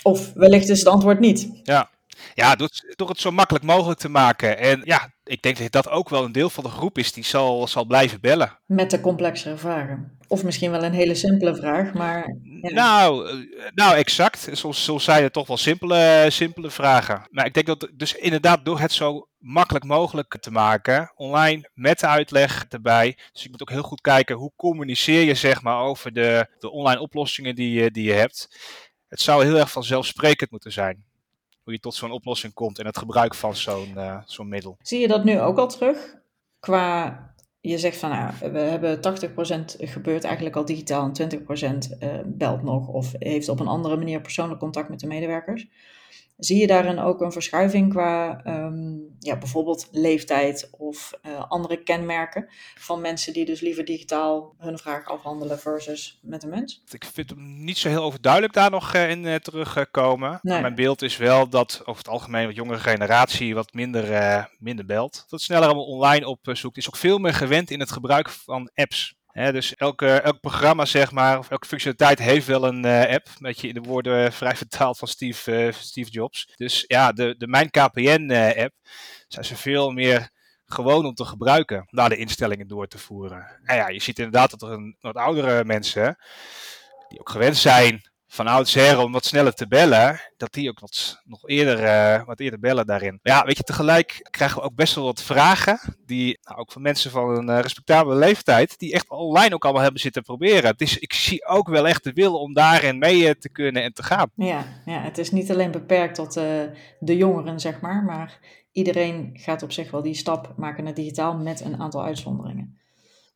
Of 0.03 0.33
wellicht 0.33 0.69
is 0.69 0.79
het 0.79 0.87
antwoord 0.87 1.19
niet. 1.19 1.49
Ja, 1.63 1.89
ja 2.33 2.55
door, 2.55 2.69
door 2.95 3.09
het 3.09 3.19
zo 3.19 3.31
makkelijk 3.31 3.65
mogelijk 3.65 3.99
te 3.99 4.09
maken. 4.09 4.57
En 4.57 4.81
ja, 4.83 5.13
ik 5.23 5.41
denk 5.41 5.57
dat 5.57 5.71
dat 5.71 5.89
ook 5.89 6.09
wel 6.09 6.23
een 6.23 6.31
deel 6.31 6.49
van 6.49 6.63
de 6.63 6.69
groep 6.69 6.97
is 6.97 7.13
die 7.13 7.23
zal, 7.23 7.67
zal 7.67 7.85
blijven 7.85 8.21
bellen. 8.21 8.59
Met 8.65 8.91
de 8.91 9.01
complexere 9.01 9.57
vragen. 9.57 10.17
Of 10.27 10.43
misschien 10.43 10.71
wel 10.71 10.83
een 10.83 10.93
hele 10.93 11.15
simpele 11.15 11.55
vraag, 11.55 11.93
maar... 11.93 12.37
Ja. 12.61 12.69
Nou, 12.69 13.29
nou, 13.73 13.95
exact. 13.95 14.49
Soms, 14.51 14.83
soms 14.83 15.03
zijn 15.03 15.23
het 15.23 15.33
toch 15.33 15.47
wel 15.47 15.57
simpele, 15.57 16.25
simpele 16.29 16.69
vragen. 16.69 17.27
Maar 17.29 17.45
ik 17.45 17.53
denk 17.53 17.65
dat 17.65 17.89
dus 17.93 18.13
inderdaad 18.15 18.65
door 18.65 18.79
het 18.79 18.91
zo 18.91 19.27
makkelijk 19.37 19.85
mogelijk 19.85 20.37
te 20.39 20.51
maken, 20.51 21.11
online 21.15 21.69
met 21.73 21.99
de 21.99 22.07
uitleg 22.07 22.65
erbij. 22.69 23.17
Dus 23.31 23.43
je 23.43 23.49
moet 23.49 23.61
ook 23.61 23.69
heel 23.69 23.83
goed 23.83 24.01
kijken 24.01 24.35
hoe 24.35 24.51
communiceer 24.55 25.21
je 25.21 25.35
zeg 25.35 25.61
maar 25.61 25.79
over 25.79 26.13
de, 26.13 26.47
de 26.59 26.71
online 26.71 26.99
oplossingen 26.99 27.55
die 27.55 27.91
die 27.91 28.03
je 28.03 28.13
hebt. 28.13 28.59
Het 29.07 29.21
zou 29.21 29.45
heel 29.45 29.57
erg 29.57 29.71
vanzelfsprekend 29.71 30.51
moeten 30.51 30.71
zijn 30.71 31.06
hoe 31.67 31.75
je 31.75 31.81
tot 31.81 31.95
zo'n 31.95 32.11
oplossing 32.11 32.53
komt 32.53 32.79
en 32.79 32.85
het 32.85 32.97
gebruik 32.97 33.35
van 33.35 33.55
zo'n 33.55 33.93
uh, 33.95 34.17
zo'n 34.25 34.47
middel. 34.47 34.77
Zie 34.81 34.99
je 34.99 35.07
dat 35.07 35.23
nu 35.23 35.39
ook 35.39 35.57
al 35.57 35.67
terug 35.67 36.15
qua 36.59 37.35
je 37.59 37.77
zegt 37.77 37.97
van 37.97 38.09
nou, 38.09 38.51
we 38.51 38.59
hebben 38.59 38.97
80% 38.97 38.99
gebeurt 39.77 40.23
eigenlijk 40.23 40.55
al 40.55 40.65
digitaal 40.65 41.11
en 41.13 41.39
20% 41.89 41.99
uh, 41.99 42.09
belt 42.25 42.63
nog 42.63 42.87
of 42.87 43.13
heeft 43.17 43.49
op 43.49 43.59
een 43.59 43.67
andere 43.67 43.97
manier 43.97 44.21
persoonlijk 44.21 44.59
contact 44.59 44.89
met 44.89 44.99
de 44.99 45.07
medewerkers. 45.07 45.67
Zie 46.37 46.57
je 46.57 46.67
daarin 46.67 46.99
ook 46.99 47.21
een 47.21 47.31
verschuiving 47.31 47.89
qua 47.89 48.41
um, 48.45 49.15
ja, 49.19 49.37
bijvoorbeeld 49.37 49.87
leeftijd 49.91 50.69
of 50.71 51.13
uh, 51.25 51.43
andere 51.47 51.83
kenmerken 51.83 52.49
van 52.75 53.01
mensen 53.01 53.33
die 53.33 53.45
dus 53.45 53.59
liever 53.59 53.85
digitaal 53.85 54.55
hun 54.57 54.77
vraag 54.77 55.05
afhandelen 55.05 55.59
versus 55.59 56.19
met 56.21 56.43
een 56.43 56.49
mens? 56.49 56.83
Ik 56.91 57.05
vind 57.05 57.29
hem 57.29 57.63
niet 57.63 57.77
zo 57.77 57.89
heel 57.89 58.03
overduidelijk 58.03 58.53
daar 58.53 58.71
nog 58.71 58.95
uh, 58.95 59.09
in 59.09 59.23
uh, 59.23 59.35
terugkomen. 59.35 60.39
Nee. 60.41 60.61
Mijn 60.61 60.75
beeld 60.75 61.01
is 61.01 61.17
wel 61.17 61.49
dat 61.49 61.81
over 61.85 61.97
het 61.97 62.11
algemeen 62.11 62.45
wat 62.45 62.55
jongere 62.55 62.79
generatie 62.79 63.55
wat 63.55 63.73
minder, 63.73 64.49
minder 64.59 64.85
belt. 64.85 65.25
Dat 65.29 65.41
sneller 65.41 65.65
allemaal 65.65 65.85
online 65.85 66.27
opzoekt. 66.27 66.77
Is 66.77 66.87
ook 66.87 66.97
veel 66.97 67.17
meer 67.17 67.33
gewend 67.33 67.71
in 67.71 67.79
het 67.79 67.91
gebruik 67.91 68.29
van 68.29 68.71
apps. 68.73 69.15
Dus 69.37 69.75
elke, 69.75 70.07
elk 70.07 70.39
programma, 70.39 70.85
zeg 70.85 71.11
maar, 71.11 71.37
of 71.37 71.49
elke 71.49 71.67
functionaliteit 71.67 72.19
heeft 72.19 72.47
wel 72.47 72.63
een 72.63 72.85
uh, 72.85 73.13
app. 73.13 73.27
Met 73.37 73.61
je 73.61 73.67
in 73.67 73.73
de 73.73 73.81
woorden 73.81 74.25
uh, 74.25 74.31
vrij 74.31 74.55
vertaald 74.55 74.97
van 74.97 75.07
Steve, 75.07 75.65
uh, 75.65 75.73
Steve 75.73 76.09
Jobs. 76.09 76.53
Dus 76.55 76.83
ja, 76.87 77.11
de, 77.11 77.35
de 77.37 77.47
Mijn 77.47 77.69
KPN-app 77.69 78.73
zijn 79.27 79.45
ze 79.45 79.55
veel 79.55 79.91
meer 79.91 80.29
gewoon 80.65 81.05
om 81.05 81.13
te 81.13 81.25
gebruiken. 81.25 81.77
Om 81.77 81.87
daar 81.89 82.09
de 82.09 82.17
instellingen 82.17 82.67
door 82.67 82.87
te 82.87 82.97
voeren. 82.97 83.59
En 83.63 83.75
ja, 83.75 83.87
je 83.87 84.01
ziet 84.01 84.17
inderdaad 84.17 84.49
dat 84.49 84.61
er 84.61 84.71
een 84.71 84.95
wat 84.99 85.15
oudere 85.15 85.65
mensen, 85.65 86.17
die 87.07 87.19
ook 87.19 87.29
gewend 87.29 87.57
zijn 87.57 88.01
van 88.27 88.47
oudsher 88.47 88.99
om 88.99 89.11
wat 89.11 89.25
sneller 89.25 89.53
te 89.53 89.67
bellen, 89.67 90.21
dat 90.37 90.53
die 90.53 90.69
ook 90.69 90.79
wat, 90.79 91.21
nog 91.25 91.49
eerder, 91.49 91.83
uh, 91.83 92.25
wat 92.25 92.39
eerder 92.39 92.59
bellen 92.59 92.85
daarin. 92.85 93.19
Ja, 93.23 93.43
weet 93.43 93.57
je, 93.57 93.63
tegelijk 93.63 94.27
krijgen 94.29 94.57
we 94.57 94.63
ook 94.63 94.75
best 94.75 94.95
wel 94.95 95.03
wat 95.03 95.23
vragen, 95.23 95.79
die 96.05 96.39
nou, 96.41 96.59
ook 96.59 96.71
van 96.71 96.81
mensen 96.81 97.11
van 97.11 97.29
een 97.29 97.49
uh, 97.49 97.59
respectabele 97.59 98.15
leeftijd, 98.15 98.79
die 98.79 98.93
echt 98.93 99.09
online 99.09 99.53
ook 99.53 99.63
allemaal 99.63 99.81
hebben 99.81 100.01
zitten 100.01 100.23
proberen. 100.23 100.77
Dus 100.77 100.97
ik 100.97 101.13
zie 101.13 101.45
ook 101.45 101.67
wel 101.67 101.87
echt 101.87 102.03
de 102.03 102.13
wil 102.13 102.39
om 102.39 102.53
daarin 102.53 102.97
mee 102.97 103.21
uh, 103.21 103.29
te 103.29 103.49
kunnen 103.49 103.83
en 103.83 103.93
te 103.93 104.03
gaan. 104.03 104.29
Ja, 104.35 104.65
ja 104.85 105.01
het 105.01 105.17
is 105.17 105.31
niet 105.31 105.51
alleen 105.51 105.71
beperkt 105.71 106.15
tot 106.15 106.33
de 106.99 107.17
jongeren, 107.17 107.59
zeg 107.59 107.81
maar, 107.81 108.03
maar 108.03 108.39
iedereen 108.71 109.29
gaat 109.33 109.63
op 109.63 109.71
zich 109.71 109.91
wel 109.91 110.01
die 110.01 110.13
stap 110.13 110.53
maken 110.57 110.83
naar 110.83 110.93
digitaal 110.93 111.37
met 111.37 111.61
een 111.61 111.81
aantal 111.81 112.03
uitzonderingen. 112.03 112.77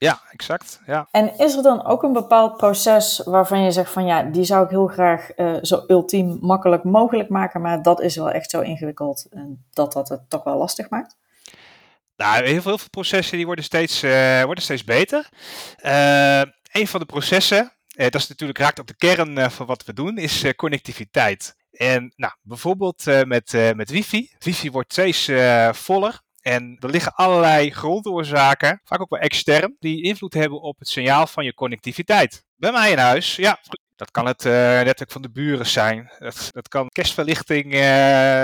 Ja, 0.03 0.22
exact. 0.31 0.81
Ja. 0.86 1.08
En 1.12 1.38
is 1.38 1.55
er 1.55 1.63
dan 1.63 1.86
ook 1.86 2.03
een 2.03 2.13
bepaald 2.13 2.58
proces 2.58 3.22
waarvan 3.25 3.63
je 3.63 3.72
zegt 3.72 3.91
van 3.91 4.05
ja, 4.05 4.24
die 4.24 4.43
zou 4.43 4.63
ik 4.63 4.70
heel 4.70 4.88
graag 4.88 5.38
uh, 5.38 5.58
zo 5.62 5.84
ultiem 5.88 6.38
makkelijk 6.41 6.84
mogelijk 6.84 7.29
maken, 7.29 7.62
maar 7.62 7.81
dat 7.81 8.01
is 8.01 8.15
wel 8.15 8.29
echt 8.29 8.50
zo 8.50 8.62
ingewikkeld 8.62 9.27
dat 9.74 9.93
dat 9.93 10.10
het 10.10 10.29
toch 10.29 10.43
wel 10.43 10.58
lastig 10.58 10.89
maakt? 10.89 11.17
Nou, 12.15 12.36
heel 12.36 12.62
veel, 12.62 12.70
heel 12.70 12.77
veel 12.77 12.89
processen 12.89 13.38
die 13.38 13.46
worden 13.46 13.63
steeds, 13.63 14.03
uh, 14.03 14.43
worden 14.43 14.63
steeds 14.63 14.84
beter. 14.84 15.29
Uh, 15.86 16.41
een 16.72 16.88
van 16.88 17.00
de 17.00 17.05
processen, 17.05 17.72
dat 17.88 18.15
is 18.15 18.27
natuurlijk 18.27 18.60
raakt 18.60 18.79
op 18.79 18.88
de 18.88 18.98
kern 18.98 19.51
van 19.51 19.65
wat 19.65 19.86
we 19.86 19.93
doen, 19.93 20.17
is 20.17 20.55
connectiviteit. 20.55 21.55
En 21.72 22.13
nou, 22.15 22.34
bijvoorbeeld 22.41 23.05
met, 23.25 23.74
met 23.75 23.89
wifi. 23.89 24.31
Wifi 24.39 24.72
wordt 24.72 24.91
steeds 24.91 25.31
voller. 25.72 26.22
En 26.41 26.77
er 26.79 26.89
liggen 26.89 27.13
allerlei 27.13 27.71
grondoorzaken, 27.71 28.81
vaak 28.83 29.01
ook 29.01 29.10
wel 29.10 29.19
extern, 29.19 29.75
die 29.79 30.03
invloed 30.03 30.33
hebben 30.33 30.62
op 30.62 30.79
het 30.79 30.88
signaal 30.88 31.27
van 31.27 31.45
je 31.45 31.53
connectiviteit. 31.53 32.45
Bij 32.55 32.71
mij 32.71 32.91
in 32.91 32.98
huis, 32.98 33.36
ja, 33.36 33.60
dat 33.95 34.12
kan 34.12 34.25
het 34.25 34.45
uh, 34.45 34.53
netwerk 34.53 35.12
van 35.12 35.21
de 35.21 35.31
buren 35.31 35.65
zijn. 35.65 36.12
Dat, 36.19 36.50
dat 36.51 36.67
kan 36.67 36.88
kerstverlichting 36.88 37.74
uh, 37.74 37.79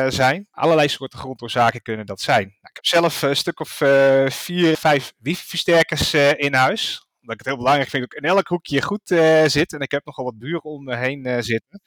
zijn. 0.09 0.47
Allerlei 0.51 0.87
soorten 0.87 1.19
grondoorzaken 1.19 1.81
kunnen 1.81 2.05
dat 2.05 2.21
zijn. 2.21 2.43
Nou, 2.43 2.57
ik 2.61 2.75
heb 2.75 2.85
zelf 2.85 3.21
een 3.21 3.35
stuk 3.35 3.59
of 3.59 3.81
uh, 3.81 4.29
vier, 4.29 4.77
vijf 4.77 5.13
wifi-versterkers 5.17 6.13
in 6.13 6.53
huis. 6.53 7.07
Omdat 7.21 7.39
ik 7.39 7.45
het 7.45 7.45
heel 7.45 7.57
belangrijk 7.57 7.89
vind 7.89 8.03
dat 8.03 8.13
ik 8.13 8.23
in 8.23 8.29
elk 8.29 8.47
hoekje 8.47 8.81
goed 8.81 9.07
zit. 9.45 9.73
En 9.73 9.79
ik 9.79 9.91
heb 9.91 10.05
nogal 10.05 10.25
wat 10.25 10.37
buren 10.37 10.63
om 10.63 10.83
me 10.83 10.95
heen 10.95 11.43
zitten. 11.43 11.81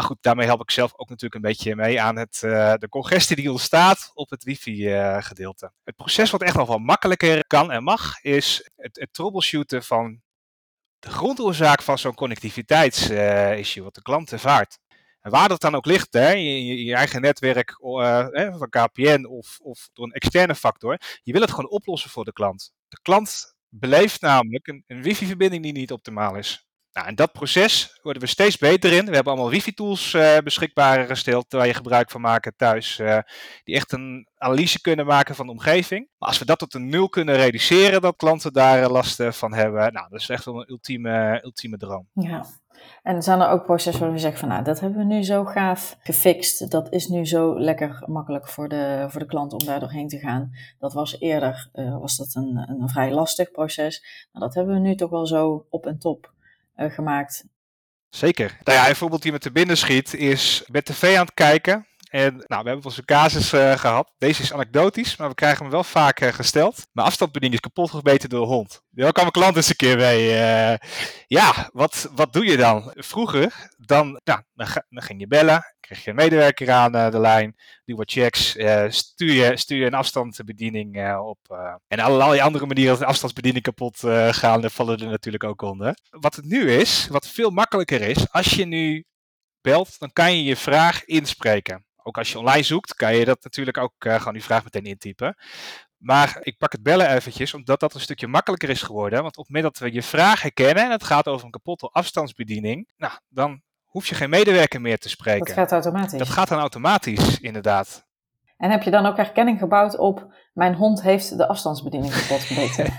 Maar 0.00 0.08
goed, 0.08 0.22
daarmee 0.22 0.46
help 0.46 0.60
ik 0.60 0.70
zelf 0.70 0.92
ook 0.96 1.08
natuurlijk 1.08 1.34
een 1.34 1.50
beetje 1.50 1.76
mee 1.76 2.00
aan 2.00 2.16
het, 2.16 2.42
uh, 2.44 2.74
de 2.74 2.88
congestie 2.88 3.36
die 3.36 3.50
ontstaat 3.50 4.10
op 4.14 4.30
het 4.30 4.44
wifi-gedeelte. 4.44 5.64
Uh, 5.64 5.70
het 5.84 5.96
proces 5.96 6.30
wat 6.30 6.42
echt 6.42 6.56
nog 6.56 6.68
wel 6.68 6.78
makkelijker 6.78 7.46
kan 7.46 7.70
en 7.70 7.82
mag, 7.82 8.22
is 8.22 8.70
het, 8.76 8.96
het 9.00 9.12
troubleshooten 9.12 9.82
van 9.82 10.20
de 10.98 11.10
grondoorzaak 11.10 11.82
van 11.82 11.98
zo'n 11.98 12.14
connectiviteitsissue, 12.14 13.78
uh, 13.78 13.84
wat 13.84 13.94
de 13.94 14.02
klant 14.02 14.32
ervaart. 14.32 14.78
En 15.20 15.30
waar 15.30 15.48
dat 15.48 15.60
dan 15.60 15.74
ook 15.74 15.86
ligt, 15.86 16.12
hè, 16.12 16.30
je, 16.30 16.84
je 16.84 16.94
eigen 16.94 17.20
netwerk 17.20 17.70
eh, 17.70 18.56
van 18.58 18.68
KPN 18.68 19.24
of, 19.24 19.58
of 19.62 19.90
door 19.92 20.04
een 20.04 20.12
externe 20.12 20.54
factor, 20.54 20.98
je 21.22 21.32
wil 21.32 21.40
het 21.40 21.50
gewoon 21.50 21.70
oplossen 21.70 22.10
voor 22.10 22.24
de 22.24 22.32
klant. 22.32 22.72
De 22.88 22.98
klant 23.02 23.54
beleeft 23.68 24.20
namelijk 24.20 24.66
een, 24.66 24.84
een 24.86 25.02
wifi-verbinding 25.02 25.62
die 25.62 25.72
niet 25.72 25.92
optimaal 25.92 26.34
is. 26.36 26.69
Nou, 26.92 27.06
en 27.06 27.14
dat 27.14 27.32
proces 27.32 27.98
worden 28.02 28.22
we 28.22 28.28
steeds 28.28 28.58
beter 28.58 28.92
in. 28.92 29.06
We 29.06 29.14
hebben 29.14 29.32
allemaal 29.32 29.50
wifi-tools 29.50 30.12
uh, 30.12 30.38
beschikbaar 30.38 31.06
gesteld 31.06 31.52
waar 31.52 31.66
je 31.66 31.74
gebruik 31.74 32.10
van 32.10 32.20
maken 32.20 32.56
thuis, 32.56 32.98
uh, 32.98 33.18
die 33.64 33.74
echt 33.74 33.92
een 33.92 34.28
analyse 34.36 34.80
kunnen 34.80 35.06
maken 35.06 35.34
van 35.34 35.46
de 35.46 35.52
omgeving. 35.52 36.08
Maar 36.18 36.28
als 36.28 36.38
we 36.38 36.44
dat 36.44 36.58
tot 36.58 36.74
een 36.74 36.88
nul 36.88 37.08
kunnen 37.08 37.36
reduceren, 37.36 38.00
dat 38.00 38.16
klanten 38.16 38.52
daar 38.52 38.90
last 38.90 39.22
van 39.24 39.54
hebben, 39.54 39.92
nou, 39.92 40.08
dat 40.08 40.20
is 40.20 40.28
echt 40.28 40.44
wel 40.44 40.60
een 40.60 40.70
ultieme, 40.70 41.40
ultieme 41.44 41.76
droom. 41.76 42.08
Ja. 42.12 42.44
En 43.02 43.22
zijn 43.22 43.40
er 43.40 43.48
ook 43.48 43.64
processen 43.64 44.02
waar 44.02 44.12
we 44.12 44.18
zeggen 44.18 44.40
van, 44.40 44.48
nou, 44.48 44.64
dat 44.64 44.80
hebben 44.80 44.98
we 44.98 45.14
nu 45.14 45.22
zo 45.22 45.44
gaaf 45.44 45.96
gefixt. 46.02 46.70
Dat 46.70 46.92
is 46.92 47.06
nu 47.06 47.26
zo 47.26 47.60
lekker 47.60 48.02
makkelijk 48.06 48.48
voor 48.48 48.68
de, 48.68 49.06
voor 49.08 49.20
de 49.20 49.26
klant 49.26 49.52
om 49.52 49.64
daar 49.64 49.80
doorheen 49.80 50.08
te 50.08 50.18
gaan. 50.18 50.50
Dat 50.78 50.92
was 50.92 51.20
eerder, 51.20 51.68
was 51.72 52.16
dat 52.16 52.34
een, 52.34 52.56
een 52.80 52.88
vrij 52.88 53.12
lastig 53.12 53.50
proces. 53.50 54.28
Maar 54.32 54.42
dat 54.42 54.54
hebben 54.54 54.74
we 54.74 54.80
nu 54.80 54.94
toch 54.94 55.10
wel 55.10 55.26
zo 55.26 55.66
op 55.70 55.86
en 55.86 55.98
top 55.98 56.32
gemaakt. 56.88 57.44
Zeker. 58.08 58.56
Nou 58.62 58.78
ja, 58.78 58.88
een 58.88 58.96
voorbeeld 58.96 59.22
die 59.22 59.32
me 59.32 59.38
te 59.38 59.52
binnen 59.52 59.76
schiet 59.76 60.14
is 60.14 60.64
met 60.66 60.84
tv 60.84 61.16
aan 61.16 61.24
het 61.24 61.34
kijken. 61.34 61.86
En 62.10 62.32
nou, 62.32 62.62
we 62.62 62.68
hebben 62.68 62.84
onze 62.84 63.04
casus 63.04 63.52
uh, 63.52 63.72
gehad. 63.72 64.14
Deze 64.18 64.42
is 64.42 64.52
anekdotisch, 64.52 65.16
maar 65.16 65.28
we 65.28 65.34
krijgen 65.34 65.62
hem 65.62 65.70
wel 65.70 65.84
vaak 65.84 66.20
uh, 66.20 66.32
gesteld. 66.32 66.86
Mijn 66.92 67.06
afstandsbediening 67.06 67.62
is 67.62 67.68
kapot 67.68 67.90
gebeten 67.90 68.28
door 68.28 68.42
een 68.42 68.48
hond. 68.48 68.82
Daar 68.90 69.12
kwam 69.12 69.26
een 69.26 69.32
klant 69.32 69.56
eens 69.56 69.68
een 69.68 69.76
keer 69.76 69.96
mee. 69.96 70.28
Uh, 70.28 70.74
ja, 71.26 71.70
wat, 71.72 72.10
wat 72.14 72.32
doe 72.32 72.44
je 72.44 72.56
dan? 72.56 72.92
Vroeger, 72.94 73.68
dan, 73.76 74.06
nou, 74.24 74.42
dan, 74.54 74.66
dan 74.88 75.02
ging 75.02 75.20
je 75.20 75.26
bellen, 75.26 75.64
kreeg 75.80 76.04
je 76.04 76.10
een 76.10 76.16
medewerker 76.16 76.70
aan 76.70 76.92
de 77.10 77.20
lijn, 77.20 77.56
doe 77.84 77.96
wat 77.96 78.10
checks, 78.10 78.50
stuur, 78.88 79.32
je, 79.32 79.56
stuur 79.56 79.78
je 79.78 79.86
een 79.86 79.94
afstandsbediening 79.94 81.16
op. 81.18 81.38
en 81.86 81.98
allerlei 82.00 82.40
andere 82.40 82.66
manieren 82.66 82.90
dat 82.92 83.00
de 83.00 83.06
afstandsbediening 83.06 83.64
kapot 83.64 83.98
gaan, 84.30 84.60
daar 84.60 84.70
vallen 84.70 84.98
er 84.98 85.06
natuurlijk 85.06 85.44
ook 85.44 85.62
onder. 85.62 85.94
Wat 86.10 86.36
het 86.36 86.44
nu 86.44 86.72
is, 86.72 87.06
wat 87.10 87.28
veel 87.28 87.50
makkelijker 87.50 88.00
is, 88.00 88.32
als 88.32 88.54
je 88.54 88.64
nu 88.64 89.04
belt, 89.60 89.98
dan 89.98 90.12
kan 90.12 90.36
je 90.36 90.44
je 90.44 90.56
vraag 90.56 91.04
inspreken. 91.04 91.84
Ook 92.02 92.18
als 92.18 92.32
je 92.32 92.38
online 92.38 92.62
zoekt, 92.62 92.94
kan 92.94 93.16
je 93.16 93.24
dat 93.24 93.44
natuurlijk 93.44 93.78
ook 93.78 94.04
uh, 94.04 94.14
gewoon 94.14 94.32
die 94.32 94.42
vraag 94.42 94.64
meteen 94.64 94.84
intypen. 94.84 95.36
Maar 95.96 96.38
ik 96.40 96.58
pak 96.58 96.72
het 96.72 96.82
bellen 96.82 97.14
eventjes, 97.14 97.54
omdat 97.54 97.80
dat 97.80 97.94
een 97.94 98.00
stukje 98.00 98.26
makkelijker 98.26 98.68
is 98.68 98.82
geworden. 98.82 99.22
Want 99.22 99.36
op 99.36 99.44
het 99.44 99.54
moment 99.54 99.74
dat 99.74 99.88
we 99.88 99.94
je 99.94 100.02
vraag 100.02 100.42
herkennen 100.42 100.84
en 100.84 100.90
het 100.90 101.04
gaat 101.04 101.28
over 101.28 101.44
een 101.44 101.50
kapotte 101.50 101.86
afstandsbediening, 101.86 102.88
nou, 102.96 103.12
dan 103.28 103.62
hoef 103.84 104.06
je 104.06 104.14
geen 104.14 104.30
medewerker 104.30 104.80
meer 104.80 104.98
te 104.98 105.08
spreken. 105.08 105.44
Dat 105.44 105.54
gaat 105.54 105.72
automatisch. 105.72 106.18
Dat 106.18 106.28
gaat 106.28 106.48
dan 106.48 106.58
automatisch, 106.58 107.40
inderdaad. 107.40 108.08
En 108.60 108.70
heb 108.70 108.82
je 108.82 108.90
dan 108.90 109.06
ook 109.06 109.16
herkenning 109.16 109.58
gebouwd 109.58 109.98
op 109.98 110.34
mijn 110.52 110.74
hond 110.74 111.02
heeft 111.02 111.38
de 111.38 111.48
afstandsbediening 111.48 112.12
kapot 112.12 112.40
gebeten? 112.40 112.84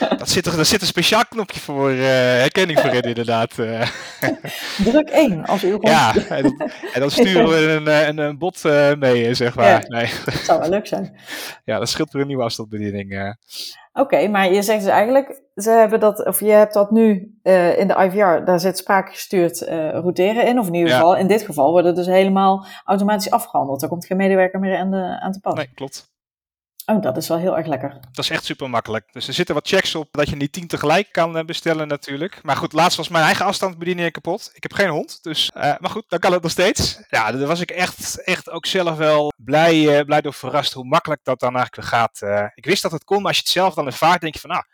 ja, 0.00 0.16
dat 0.16 0.28
zit 0.28 0.46
er, 0.46 0.56
daar 0.56 0.64
zit 0.64 0.80
een 0.80 0.86
speciaal 0.86 1.24
knopje 1.28 1.60
voor 1.60 1.92
uh, 1.92 2.06
herkenning 2.06 2.80
voor 2.80 2.90
in, 2.90 3.02
inderdaad. 3.02 3.58
Uh. 3.58 3.86
Druk 4.84 5.08
1 5.08 5.44
als 5.44 5.64
u 5.64 5.70
hond... 5.70 5.88
Ja, 5.88 6.14
en 6.28 6.42
dan, 6.42 6.70
en 6.92 7.00
dan 7.00 7.10
sturen 7.10 7.48
we 7.48 7.56
een, 7.56 7.88
eh, 7.88 8.06
een, 8.06 8.18
een 8.18 8.38
bot 8.38 8.64
uh, 8.64 8.94
mee, 8.94 9.34
zeg 9.34 9.54
maar. 9.54 9.66
Ja, 9.66 9.82
nee. 9.86 10.10
Dat 10.24 10.34
zou 10.34 10.60
wel 10.60 10.68
leuk 10.68 10.86
zijn. 10.86 11.16
Ja, 11.64 11.78
dat 11.78 11.88
scheelt 11.88 12.12
weer 12.12 12.22
een 12.22 12.28
nieuwe 12.28 12.42
afstandsbediening. 12.42 13.36
Oké, 13.96 14.02
okay, 14.02 14.28
maar 14.28 14.52
je 14.52 14.62
zegt 14.62 14.80
dus 14.80 14.90
eigenlijk, 14.90 15.42
ze 15.54 15.70
hebben 15.70 16.00
dat, 16.00 16.26
of 16.26 16.40
je 16.40 16.50
hebt 16.50 16.74
dat 16.74 16.90
nu 16.90 17.38
uh, 17.42 17.78
in 17.78 17.88
de 17.88 17.94
IVR, 17.94 18.44
daar 18.44 18.60
zit 18.60 18.78
spraakgestuurd 18.78 19.62
uh, 19.62 19.90
routeren 19.90 20.46
in. 20.46 20.58
Of 20.58 20.66
in 20.66 20.74
ieder 20.74 20.92
geval, 20.92 21.14
ja. 21.14 21.20
in 21.20 21.26
dit 21.26 21.42
geval 21.42 21.70
wordt 21.70 21.86
het 21.86 21.96
dus 21.96 22.06
helemaal 22.06 22.66
automatisch 22.84 23.30
afgehandeld. 23.30 23.82
Er 23.82 23.88
komt 23.88 24.06
geen 24.06 24.16
medewerker 24.16 24.60
meer 24.60 24.78
aan, 24.78 24.90
de, 24.90 25.20
aan 25.20 25.32
te 25.32 25.40
pas. 25.40 25.54
Nee, 25.54 25.70
klopt. 25.74 26.13
Oh, 26.86 27.02
dat 27.02 27.16
is 27.16 27.28
wel 27.28 27.38
heel 27.38 27.56
erg 27.56 27.66
lekker. 27.66 27.98
Dat 28.12 28.24
is 28.24 28.30
echt 28.30 28.44
super 28.44 28.70
makkelijk. 28.70 29.12
Dus 29.12 29.28
er 29.28 29.34
zitten 29.34 29.54
wat 29.54 29.68
checks 29.68 29.94
op 29.94 30.08
dat 30.10 30.28
je 30.28 30.36
niet 30.36 30.52
tien 30.52 30.66
tegelijk 30.66 31.12
kan 31.12 31.46
bestellen 31.46 31.88
natuurlijk. 31.88 32.42
Maar 32.42 32.56
goed, 32.56 32.72
laatst 32.72 32.96
was 32.96 33.08
mijn 33.08 33.24
eigen 33.24 33.46
afstandsbediening 33.46 34.12
kapot. 34.12 34.50
Ik 34.54 34.62
heb 34.62 34.72
geen 34.72 34.88
hond, 34.88 35.22
dus... 35.22 35.50
Uh, 35.56 35.62
maar 35.62 35.90
goed, 35.90 36.04
dan 36.08 36.18
kan 36.18 36.32
het 36.32 36.42
nog 36.42 36.50
steeds. 36.50 36.98
Ja, 37.08 37.32
daar 37.32 37.46
was 37.46 37.60
ik 37.60 37.70
echt, 37.70 38.22
echt 38.22 38.50
ook 38.50 38.66
zelf 38.66 38.96
wel 38.96 39.32
blij, 39.36 39.98
uh, 39.98 40.04
blij 40.04 40.20
door 40.20 40.34
verrast 40.34 40.72
hoe 40.72 40.84
makkelijk 40.84 41.20
dat 41.24 41.40
dan 41.40 41.56
eigenlijk 41.56 41.88
gaat. 41.88 42.22
Ik 42.54 42.64
wist 42.64 42.82
dat 42.82 42.92
het 42.92 43.04
kon, 43.04 43.18
maar 43.18 43.26
als 43.26 43.36
je 43.36 43.42
het 43.42 43.52
zelf 43.52 43.74
dan 43.74 43.86
ervaart, 43.86 44.20
denk 44.20 44.34
je 44.34 44.40
van... 44.40 44.50
Nou, 44.50 44.64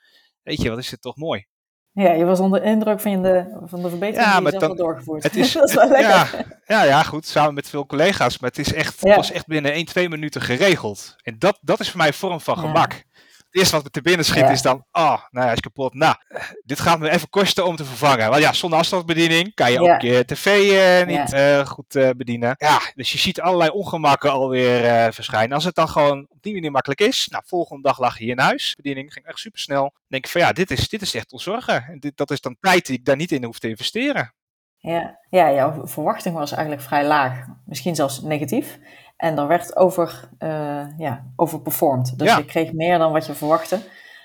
weet 0.43 0.63
je, 0.63 0.69
wat 0.69 0.79
is 0.79 0.89
dit 0.89 1.03
toch 1.03 1.17
mooi. 1.17 1.47
Ja, 1.93 2.13
je 2.13 2.25
was 2.25 2.41
onder 2.41 2.63
indruk 2.63 3.01
van 3.01 3.23
de, 3.23 3.61
van 3.65 3.83
de 3.83 3.89
verbetering 3.89 4.31
ja, 4.31 4.37
die 4.37 4.45
je 4.45 4.51
zelf 4.51 4.63
dan, 4.63 4.77
doorgevoerd. 4.77 5.23
Het 5.23 5.37
is, 5.37 5.53
dat 5.53 5.69
is 5.69 5.75
wel 5.75 5.89
lekker. 5.89 6.09
Ja, 6.09 6.29
ja, 6.67 6.85
ja, 6.85 7.03
goed, 7.03 7.27
samen 7.27 7.55
met 7.55 7.69
veel 7.69 7.87
collega's. 7.87 8.39
Maar 8.39 8.51
het 8.51 8.59
is 8.59 8.73
echt, 8.73 9.01
ja. 9.01 9.09
het 9.09 9.17
was 9.17 9.33
echt 9.33 9.47
binnen 9.47 9.73
1, 9.73 9.85
2 9.85 10.09
minuten 10.09 10.41
geregeld. 10.41 11.17
En 11.23 11.39
dat, 11.39 11.59
dat 11.61 11.81
is 11.81 11.89
voor 11.89 11.99
mij 11.99 12.07
een 12.07 12.15
vorm 12.15 12.41
van 12.41 12.59
gemak. 12.59 13.05
Het 13.51 13.59
eerste 13.59 13.75
wat 13.75 13.85
me 13.85 13.91
te 13.91 14.03
binnen 14.03 14.25
schiet 14.25 14.49
is 14.49 14.63
dan, 14.63 14.85
oh, 14.93 15.03
nou 15.03 15.21
ja, 15.31 15.43
hij 15.43 15.53
is 15.53 15.61
kapot. 15.61 15.95
Nou, 15.95 16.17
dit 16.65 16.81
gaat 16.81 16.99
me 16.99 17.11
even 17.11 17.29
kosten 17.29 17.67
om 17.67 17.77
te 17.77 17.85
vervangen. 17.85 18.31
Want 18.31 18.43
ja, 18.43 18.53
zonder 18.53 18.79
afstandsbediening 18.79 19.55
kan 19.55 19.73
je 19.73 19.81
ook 19.81 20.01
je 20.01 20.25
tv 20.25 20.47
uh, 20.47 21.07
niet 21.07 21.33
uh, 21.33 21.67
goed 21.67 21.95
uh, 21.95 22.11
bedienen. 22.17 22.55
Ja, 22.59 22.81
dus 22.95 23.13
je 23.13 23.19
ziet 23.19 23.41
allerlei 23.41 23.71
ongemakken 23.71 24.31
alweer 24.31 25.13
verschijnen. 25.13 25.55
Als 25.55 25.65
het 25.65 25.75
dan 25.75 25.89
gewoon 25.89 26.27
op 26.29 26.43
die 26.43 26.55
manier 26.55 26.71
makkelijk 26.71 27.01
is, 27.01 27.29
nou, 27.31 27.43
volgende 27.47 27.83
dag 27.83 27.99
lag 27.99 28.19
je 28.19 28.27
in 28.27 28.39
huis. 28.39 28.75
Bediening 28.77 29.13
ging 29.13 29.27
echt 29.27 29.39
super 29.39 29.61
snel. 29.61 29.83
Dan 29.83 29.93
denk 30.09 30.25
ik 30.25 30.31
van 30.31 30.41
ja, 30.41 30.53
dit 30.53 30.71
is, 30.71 30.89
dit 30.89 31.03
is 31.03 31.15
echt 31.15 31.33
ontzorgen. 31.33 31.85
En 31.85 31.99
dit, 32.01 32.17
dat 32.17 32.31
is 32.31 32.41
dan 32.41 32.57
tijd 32.61 32.87
die 32.87 32.99
ik 32.99 33.05
daar 33.05 33.17
niet 33.17 33.33
in 33.33 33.45
hoef 33.45 33.59
te 33.59 33.69
investeren. 33.69 34.35
Ja. 34.77 35.19
ja, 35.31 35.53
jouw 35.53 35.87
verwachting 35.87 36.35
was 36.35 36.53
eigenlijk 36.53 36.83
vrij 36.83 37.07
laag. 37.07 37.47
Misschien 37.67 37.95
zelfs 37.95 38.23
negatief. 38.23 38.79
En 39.21 39.39
er 39.39 39.47
werd 39.47 39.77
over, 39.77 40.29
uh, 40.39 40.99
ja, 40.99 41.25
over 41.37 41.61
performed. 41.61 42.19
Dus 42.19 42.37
je 42.37 42.45
kreeg 42.45 42.73
meer 42.73 42.99
dan 42.99 43.13
wat 43.13 43.27
je 43.27 43.35
verwachtte. 43.35 43.81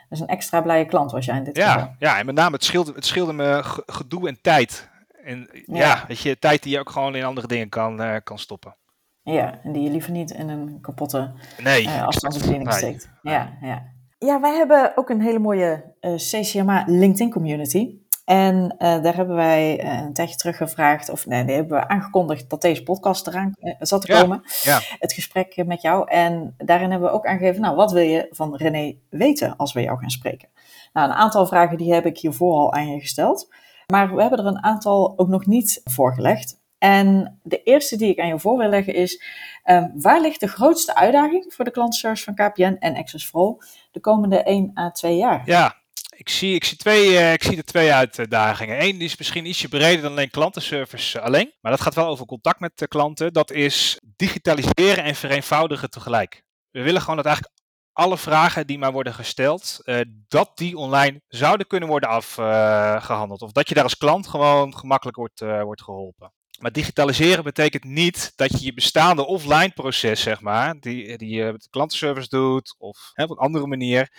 Dus 0.09 0.19
een 0.19 0.27
extra 0.27 0.61
blije 0.61 0.85
klant 0.85 1.11
was 1.11 1.25
jij 1.25 1.37
in 1.37 1.43
dit 1.43 1.57
ja, 1.57 1.71
geval. 1.71 1.95
Ja, 1.99 2.17
en 2.17 2.25
met 2.25 2.35
name 2.35 2.55
het 2.55 2.63
scheelde, 2.63 2.91
het 2.95 3.05
scheelde 3.05 3.33
me 3.33 3.59
gedoe 3.85 4.27
en 4.27 4.41
tijd. 4.41 4.89
En 5.23 5.49
ja. 5.65 6.03
weet 6.07 6.19
je, 6.19 6.39
tijd 6.39 6.63
die 6.63 6.71
je 6.71 6.79
ook 6.79 6.89
gewoon 6.89 7.15
in 7.15 7.23
andere 7.23 7.47
dingen 7.47 7.69
kan, 7.69 8.01
uh, 8.01 8.15
kan 8.23 8.39
stoppen. 8.39 8.75
Ja, 9.21 9.59
en 9.63 9.71
die 9.71 9.83
je 9.83 9.89
liever 9.89 10.11
niet 10.11 10.31
in 10.31 10.49
een 10.49 10.81
kapotte 10.81 11.33
nee, 11.63 11.83
uh, 11.83 12.03
afstandsbediening 12.03 12.73
steekt. 12.73 13.09
Ja, 13.21 13.57
ja. 13.61 13.83
ja, 14.17 14.39
wij 14.39 14.55
hebben 14.55 14.91
ook 14.95 15.09
een 15.09 15.21
hele 15.21 15.39
mooie 15.39 15.93
CCMA 16.15 16.83
LinkedIn 16.87 17.31
community. 17.31 17.97
En 18.25 18.75
uh, 18.79 19.03
daar 19.03 19.15
hebben 19.15 19.35
wij 19.35 19.83
uh, 19.83 20.01
een 20.01 20.13
tijdje 20.13 20.35
terug 20.35 20.57
gevraagd, 20.57 21.09
of 21.09 21.25
nee, 21.25 21.45
die 21.45 21.55
hebben 21.55 21.79
we 21.79 21.87
aangekondigd 21.87 22.49
dat 22.49 22.61
deze 22.61 22.83
podcast 22.83 23.27
eraan 23.27 23.53
uh, 23.59 23.73
zat 23.79 24.01
te 24.01 24.13
komen. 24.13 24.41
Ja. 24.61 24.79
Het 24.99 25.13
gesprek 25.13 25.65
met 25.65 25.81
jou. 25.81 26.09
En 26.09 26.55
daarin 26.57 26.91
hebben 26.91 27.09
we 27.09 27.15
ook 27.15 27.25
aangegeven, 27.25 27.61
nou, 27.61 27.75
wat 27.75 27.91
wil 27.91 28.03
je 28.03 28.27
van 28.31 28.55
René 28.55 28.95
weten 29.09 29.55
als 29.55 29.73
we 29.73 29.81
jou 29.81 29.99
gaan 29.99 30.09
spreken? 30.09 30.49
Nou, 30.93 31.09
een 31.09 31.15
aantal 31.15 31.45
vragen 31.45 31.77
die 31.77 31.93
heb 31.93 32.05
ik 32.05 32.17
hiervoor 32.17 32.53
al 32.53 32.73
aan 32.73 32.87
je 32.91 32.99
gesteld. 32.99 33.53
Maar 33.91 34.15
we 34.15 34.21
hebben 34.21 34.39
er 34.39 34.45
een 34.45 34.63
aantal 34.63 35.13
ook 35.15 35.27
nog 35.27 35.45
niet 35.45 35.81
voorgelegd. 35.83 36.63
En 36.77 37.39
de 37.43 37.63
eerste 37.63 37.97
die 37.97 38.09
ik 38.09 38.19
aan 38.19 38.27
je 38.27 38.39
voor 38.39 38.57
wil 38.57 38.69
leggen 38.69 38.93
is, 38.93 39.23
um, 39.65 39.91
waar 39.95 40.21
ligt 40.21 40.39
de 40.39 40.47
grootste 40.47 40.95
uitdaging 40.95 41.53
voor 41.53 41.65
de 41.65 41.71
klantenservice 41.71 42.23
van 42.23 42.35
KPN 42.35 42.75
en 42.79 42.95
Access 42.95 43.25
for 43.25 43.41
All 43.41 43.57
de 43.91 43.99
komende 43.99 44.43
1 44.43 44.71
à 44.77 44.91
2 44.91 45.17
jaar? 45.17 45.41
Ja, 45.45 45.75
ik 46.17 46.29
zie, 46.29 46.55
ik 46.55 46.63
zie, 46.63 46.77
twee, 46.77 47.09
uh, 47.09 47.33
ik 47.33 47.43
zie 47.43 47.57
er 47.57 47.63
twee 47.63 47.93
uitdagingen. 47.93 48.81
Eén 48.81 49.01
is 49.01 49.17
misschien 49.17 49.45
ietsje 49.45 49.67
breder 49.67 50.01
dan 50.01 50.11
alleen 50.11 50.29
klantenservice 50.29 51.21
alleen. 51.21 51.53
Maar 51.61 51.71
dat 51.71 51.81
gaat 51.81 51.95
wel 51.95 52.07
over 52.07 52.25
contact 52.25 52.59
met 52.59 52.71
de 52.75 52.87
klanten. 52.87 53.33
Dat 53.33 53.51
is 53.51 53.99
digitaliseren 54.15 55.03
en 55.03 55.15
vereenvoudigen 55.15 55.89
tegelijk. 55.89 56.43
We 56.71 56.81
willen 56.81 57.01
gewoon 57.01 57.15
dat 57.15 57.25
eigenlijk 57.25 57.55
alle 57.91 58.17
vragen 58.17 58.67
die 58.67 58.77
maar 58.77 58.91
worden 58.91 59.13
gesteld, 59.13 59.79
uh, 59.83 59.99
dat 60.27 60.51
die 60.57 60.77
online 60.77 61.21
zouden 61.27 61.67
kunnen 61.67 61.89
worden 61.89 62.09
afgehandeld. 62.09 63.41
Of 63.41 63.51
dat 63.51 63.69
je 63.69 63.73
daar 63.75 63.83
als 63.83 63.97
klant 63.97 64.27
gewoon 64.27 64.77
gemakkelijk 64.77 65.17
wordt, 65.17 65.41
uh, 65.41 65.61
wordt 65.61 65.83
geholpen. 65.83 66.33
Maar 66.59 66.71
digitaliseren 66.71 67.43
betekent 67.43 67.83
niet 67.83 68.33
dat 68.35 68.51
je 68.51 68.65
je 68.65 68.73
bestaande 68.73 69.25
offline 69.25 69.69
proces, 69.69 70.21
zeg 70.21 70.41
maar, 70.41 70.79
die, 70.79 71.17
die 71.17 71.29
je 71.29 71.51
met 71.51 71.61
de 71.61 71.69
klantenservice 71.69 72.29
doet 72.29 72.75
of 72.77 73.11
hè, 73.13 73.23
op 73.23 73.29
een 73.29 73.37
andere 73.37 73.67
manier, 73.67 74.09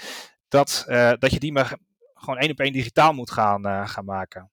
dat, 0.48 0.84
dat 1.18 1.30
je 1.30 1.38
die 1.38 1.52
maar 1.52 1.76
gewoon 2.26 2.40
één 2.40 2.50
op 2.50 2.60
één 2.60 2.72
digitaal 2.72 3.12
moet 3.12 3.30
gaan, 3.30 3.66
uh, 3.66 3.88
gaan 3.88 4.04
maken. 4.04 4.50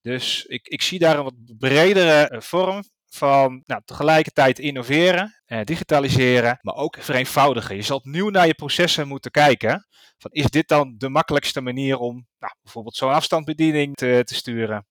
Dus 0.00 0.44
ik, 0.44 0.68
ik 0.68 0.82
zie 0.82 0.98
daar 0.98 1.18
een 1.18 1.24
wat 1.24 1.58
bredere 1.58 2.30
uh, 2.32 2.40
vorm 2.40 2.84
van 3.06 3.62
nou, 3.64 3.82
tegelijkertijd 3.84 4.58
innoveren, 4.58 5.42
digitaliseren, 5.64 6.58
maar 6.62 6.74
ook 6.74 6.96
vereenvoudigen. 7.00 7.76
Je 7.76 7.82
zal 7.82 7.96
opnieuw 7.96 8.28
naar 8.28 8.46
je 8.46 8.54
processen 8.54 9.08
moeten 9.08 9.30
kijken. 9.30 9.86
Van, 10.18 10.30
is 10.30 10.46
dit 10.46 10.68
dan 10.68 10.94
de 10.98 11.08
makkelijkste 11.08 11.60
manier 11.60 11.98
om 11.98 12.26
nou, 12.38 12.54
bijvoorbeeld 12.62 12.96
zo'n 12.96 13.12
afstandsbediening 13.12 13.94
te, 13.94 14.22
te 14.24 14.34
sturen? 14.34 14.86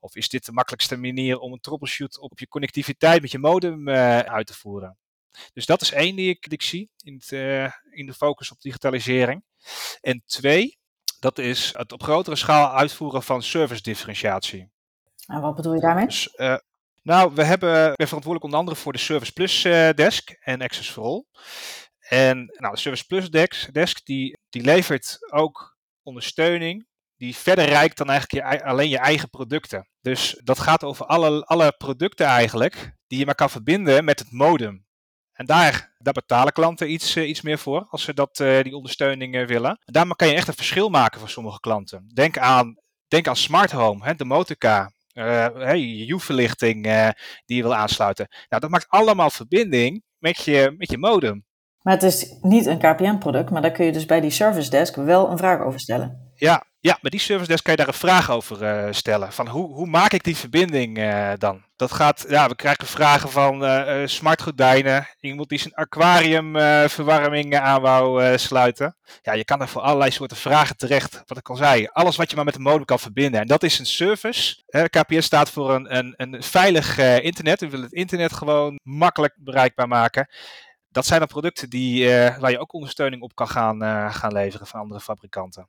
Of 0.00 0.16
is 0.16 0.28
dit 0.28 0.44
de 0.46 0.52
makkelijkste 0.52 0.96
manier 0.96 1.38
om 1.38 1.52
een 1.52 1.60
troubleshoot 1.60 2.18
op 2.18 2.38
je 2.38 2.48
connectiviteit 2.48 3.20
met 3.20 3.30
je 3.30 3.38
modem 3.38 3.88
uit 3.88 4.46
te 4.46 4.54
voeren? 4.54 4.98
Dus 5.52 5.66
dat 5.66 5.80
is 5.80 5.92
één 5.92 6.16
die 6.16 6.28
ik, 6.28 6.46
ik 6.46 6.62
zie 6.62 6.90
in, 7.04 7.14
het, 7.14 7.30
uh, 7.30 7.70
in 7.90 8.06
de 8.06 8.14
focus 8.14 8.50
op 8.50 8.60
digitalisering. 8.60 9.44
En 10.00 10.22
twee, 10.26 10.78
dat 11.22 11.38
is 11.38 11.72
het 11.76 11.92
op 11.92 12.02
grotere 12.02 12.36
schaal 12.36 12.72
uitvoeren 12.72 13.22
van 13.22 13.42
service 13.42 13.82
differentiatie. 13.82 14.70
En 15.26 15.40
wat 15.40 15.54
bedoel 15.54 15.74
je 15.74 15.80
daarmee? 15.80 16.06
Dus, 16.06 16.34
uh, 16.36 16.56
nou, 17.02 17.34
we 17.34 17.44
hebben, 17.44 17.90
ik 17.90 17.96
ben 17.96 18.06
verantwoordelijk 18.06 18.44
onder 18.44 18.58
andere 18.58 18.76
voor 18.76 18.92
de 18.92 18.98
Service 18.98 19.32
Plus 19.32 19.64
uh, 19.64 19.90
desk 19.90 20.30
en 20.30 20.62
Access 20.62 20.90
for 20.90 21.04
All. 21.04 21.24
En 22.08 22.36
nou, 22.36 22.74
de 22.74 22.80
Service 22.80 23.06
Plus 23.06 23.30
desk, 23.30 23.72
desk 23.72 24.04
die, 24.04 24.38
die 24.48 24.62
levert 24.62 25.18
ook 25.32 25.76
ondersteuning 26.02 26.86
die 27.22 27.36
verder 27.36 27.64
reikt 27.64 27.96
dan 27.96 28.10
eigenlijk 28.10 28.46
je, 28.46 28.64
alleen 28.64 28.88
je 28.88 28.98
eigen 28.98 29.30
producten. 29.30 29.88
Dus 30.00 30.40
dat 30.44 30.58
gaat 30.58 30.84
over 30.84 31.06
alle, 31.06 31.44
alle 31.44 31.72
producten 31.72 32.26
eigenlijk 32.26 32.94
die 33.06 33.18
je 33.18 33.24
maar 33.24 33.34
kan 33.34 33.50
verbinden 33.50 34.04
met 34.04 34.18
het 34.18 34.32
modem. 34.32 34.86
En 35.32 35.46
daar, 35.46 35.92
betalen 35.98 36.52
klanten 36.52 36.92
iets, 36.92 37.16
uh, 37.16 37.28
iets 37.28 37.42
meer 37.42 37.58
voor 37.58 37.86
als 37.88 38.02
ze 38.02 38.14
dat, 38.14 38.40
uh, 38.40 38.62
die 38.62 38.76
ondersteuning 38.76 39.34
uh, 39.34 39.46
willen. 39.46 39.70
En 39.70 39.92
daarmee 39.92 40.16
kan 40.16 40.28
je 40.28 40.34
echt 40.34 40.48
een 40.48 40.54
verschil 40.54 40.88
maken 40.88 41.20
voor 41.20 41.28
sommige 41.28 41.60
klanten. 41.60 42.10
Denk 42.14 42.38
aan, 42.38 42.76
denk 43.08 43.28
aan 43.28 43.36
smart 43.36 43.70
home, 43.70 44.04
hè, 44.04 44.14
de 44.14 44.24
motorka, 44.24 44.92
hey, 45.12 45.80
je 45.80 46.06
U-verlichting 46.06 46.82
die 47.44 47.56
je 47.56 47.62
wil 47.62 47.74
aansluiten. 47.74 48.26
Nou, 48.48 48.62
dat 48.62 48.70
maakt 48.70 48.88
allemaal 48.88 49.30
verbinding 49.30 50.02
met 50.18 50.44
je, 50.44 50.74
met 50.78 50.90
je 50.90 50.98
modem. 50.98 51.44
Maar 51.82 51.94
het 51.94 52.02
is 52.02 52.36
niet 52.40 52.66
een 52.66 52.78
KPN-product, 52.78 53.50
maar 53.50 53.62
daar 53.62 53.70
kun 53.70 53.84
je 53.84 53.92
dus 53.92 54.06
bij 54.06 54.20
die 54.20 54.30
service 54.30 54.70
desk 54.70 54.96
wel 54.96 55.30
een 55.30 55.38
vraag 55.38 55.60
over 55.60 55.80
stellen. 55.80 56.31
Ja, 56.42 56.64
ja, 56.80 56.98
met 57.00 57.12
die 57.12 57.20
service 57.20 57.48
desk 57.48 57.64
kan 57.64 57.72
je 57.72 57.78
daar 57.78 57.88
een 57.88 57.94
vraag 57.94 58.30
over 58.30 58.62
uh, 58.62 58.92
stellen. 58.92 59.32
Van 59.32 59.48
hoe, 59.48 59.74
hoe 59.74 59.86
maak 59.86 60.12
ik 60.12 60.24
die 60.24 60.36
verbinding 60.36 60.98
uh, 60.98 61.32
dan? 61.38 61.64
Dat 61.76 61.92
gaat, 61.92 62.24
ja, 62.28 62.48
we 62.48 62.54
krijgen 62.54 62.86
vragen 62.86 63.30
van 63.30 63.64
uh, 63.64 64.06
smart 64.06 64.42
gordijnen. 64.42 65.08
Iemand 65.20 65.48
die 65.48 65.58
zijn 65.58 65.74
aquariumverwarming 65.74 67.56
aan 67.56 67.80
wou 67.80 68.38
sluiten. 68.38 68.96
Ja, 69.22 69.32
je 69.32 69.44
kan 69.44 69.60
er 69.60 69.68
voor 69.68 69.82
allerlei 69.82 70.10
soorten 70.10 70.36
vragen 70.36 70.76
terecht. 70.76 71.22
Wat 71.26 71.38
ik 71.38 71.48
al 71.48 71.56
zei, 71.56 71.88
alles 71.92 72.16
wat 72.16 72.30
je 72.30 72.36
maar 72.36 72.44
met 72.44 72.54
de 72.54 72.60
modem 72.60 72.84
kan 72.84 72.98
verbinden. 72.98 73.40
En 73.40 73.46
dat 73.46 73.62
is 73.62 73.78
een 73.78 73.86
service. 73.86 74.62
KPS 74.90 75.24
staat 75.24 75.50
voor 75.50 75.74
een, 75.74 75.96
een, 75.96 76.14
een 76.16 76.42
veilig 76.42 76.98
internet. 76.98 77.60
We 77.60 77.68
willen 77.68 77.84
het 77.84 77.94
internet 77.94 78.32
gewoon 78.32 78.78
makkelijk 78.82 79.34
bereikbaar 79.38 79.88
maken 79.88 80.28
dat 80.88 81.06
zijn 81.06 81.18
dan 81.18 81.28
producten 81.28 81.70
die, 81.70 82.08
waar 82.38 82.50
je 82.50 82.58
ook 82.58 82.72
ondersteuning 82.72 83.22
op 83.22 83.34
kan 83.34 83.48
gaan, 83.48 84.10
gaan 84.12 84.32
leveren 84.32 84.66
van 84.66 84.80
andere 84.80 85.00
fabrikanten. 85.00 85.68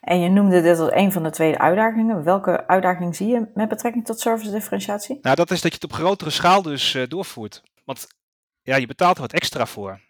En 0.00 0.20
je 0.20 0.28
noemde 0.28 0.62
dit 0.62 0.78
als 0.78 0.92
een 0.92 1.12
van 1.12 1.22
de 1.22 1.30
twee 1.30 1.58
uitdagingen. 1.58 2.24
Welke 2.24 2.66
uitdaging 2.66 3.16
zie 3.16 3.28
je 3.28 3.50
met 3.54 3.68
betrekking 3.68 4.04
tot 4.04 4.20
service 4.20 4.50
differentiatie? 4.50 5.18
Nou, 5.22 5.36
dat 5.36 5.50
is 5.50 5.60
dat 5.60 5.70
je 5.70 5.78
het 5.80 5.90
op 5.90 5.98
grotere 5.98 6.30
schaal 6.30 6.62
dus 6.62 6.94
uh, 6.94 7.06
doorvoert. 7.08 7.62
Want 7.84 8.06
ja, 8.62 8.76
je 8.76 8.86
betaalt 8.86 9.14
er 9.14 9.20
wat 9.20 9.32
extra 9.32 9.66
voor. 9.66 10.00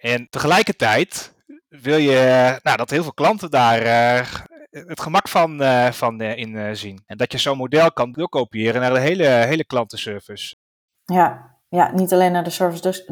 En 0.00 0.26
tegelijkertijd 0.30 1.34
wil 1.68 1.96
je 1.96 2.58
nou, 2.62 2.76
dat 2.76 2.90
heel 2.90 3.02
veel 3.02 3.14
klanten 3.14 3.50
daar 3.50 3.82
uh, 3.82 4.28
het 4.70 5.00
gemak 5.00 5.28
van, 5.28 5.62
uh, 5.62 5.90
van 5.90 6.20
in 6.20 6.76
zien. 6.76 7.02
En 7.06 7.16
dat 7.16 7.32
je 7.32 7.38
zo'n 7.38 7.56
model 7.56 7.92
kan 7.92 8.12
doorkopiëren 8.12 8.80
naar 8.80 8.92
de 8.94 9.00
hele, 9.00 9.26
hele 9.26 9.64
klantenservice. 9.64 10.56
Ja, 11.04 11.56
ja, 11.68 11.92
niet 11.92 12.12
alleen 12.12 12.32
naar 12.32 12.44
de 12.44 12.50
Service, 12.50 12.82
desk, 12.82 13.08